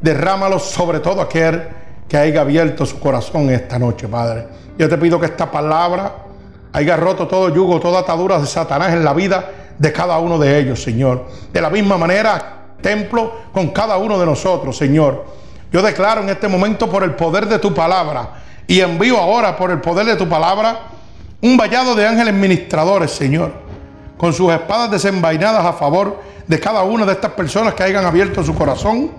[0.00, 1.62] Derrámalo sobre todo aquel
[2.08, 4.46] que haya abierto su corazón esta noche, Padre.
[4.76, 6.16] Yo te pido que esta palabra
[6.72, 10.58] haya roto todo yugo, toda atadura de Satanás en la vida de cada uno de
[10.58, 11.26] ellos, Señor.
[11.52, 15.43] De la misma manera, templo con cada uno de nosotros, Señor.
[15.74, 19.72] Yo declaro en este momento por el poder de tu palabra y envío ahora por
[19.72, 20.82] el poder de tu palabra
[21.40, 23.50] un vallado de ángeles ministradores, Señor,
[24.16, 28.44] con sus espadas desenvainadas a favor de cada una de estas personas que hayan abierto
[28.44, 29.10] su corazón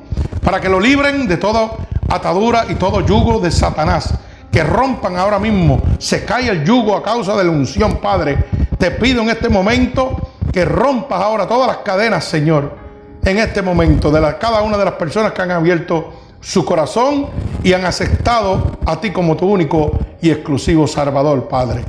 [0.41, 1.71] para que lo libren de toda
[2.07, 4.13] atadura y todo yugo de Satanás.
[4.49, 8.45] Que rompan ahora mismo, se cae el yugo a causa de la unción, Padre.
[8.79, 12.77] Te pido en este momento que rompas ahora todas las cadenas, Señor,
[13.25, 17.25] en este momento, de cada una de las personas que han abierto su corazón
[17.63, 21.83] y han aceptado a ti como tu único y exclusivo Salvador, Padre.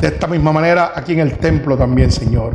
[0.00, 2.54] De esta misma manera, aquí en el templo también, Señor.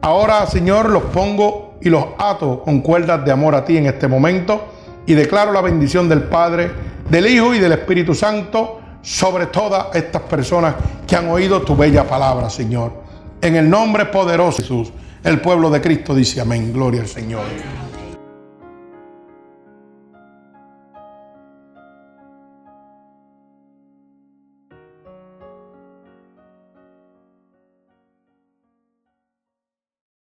[0.00, 4.06] Ahora, Señor, los pongo y los ato con cuerdas de amor a ti en este
[4.06, 4.68] momento
[5.06, 6.70] y declaro la bendición del Padre,
[7.10, 12.06] del Hijo y del Espíritu Santo sobre todas estas personas que han oído tu bella
[12.06, 12.92] palabra, Señor.
[13.42, 14.92] En el nombre poderoso de Jesús,
[15.24, 16.72] el pueblo de Cristo dice amén.
[16.72, 17.42] Gloria al Señor.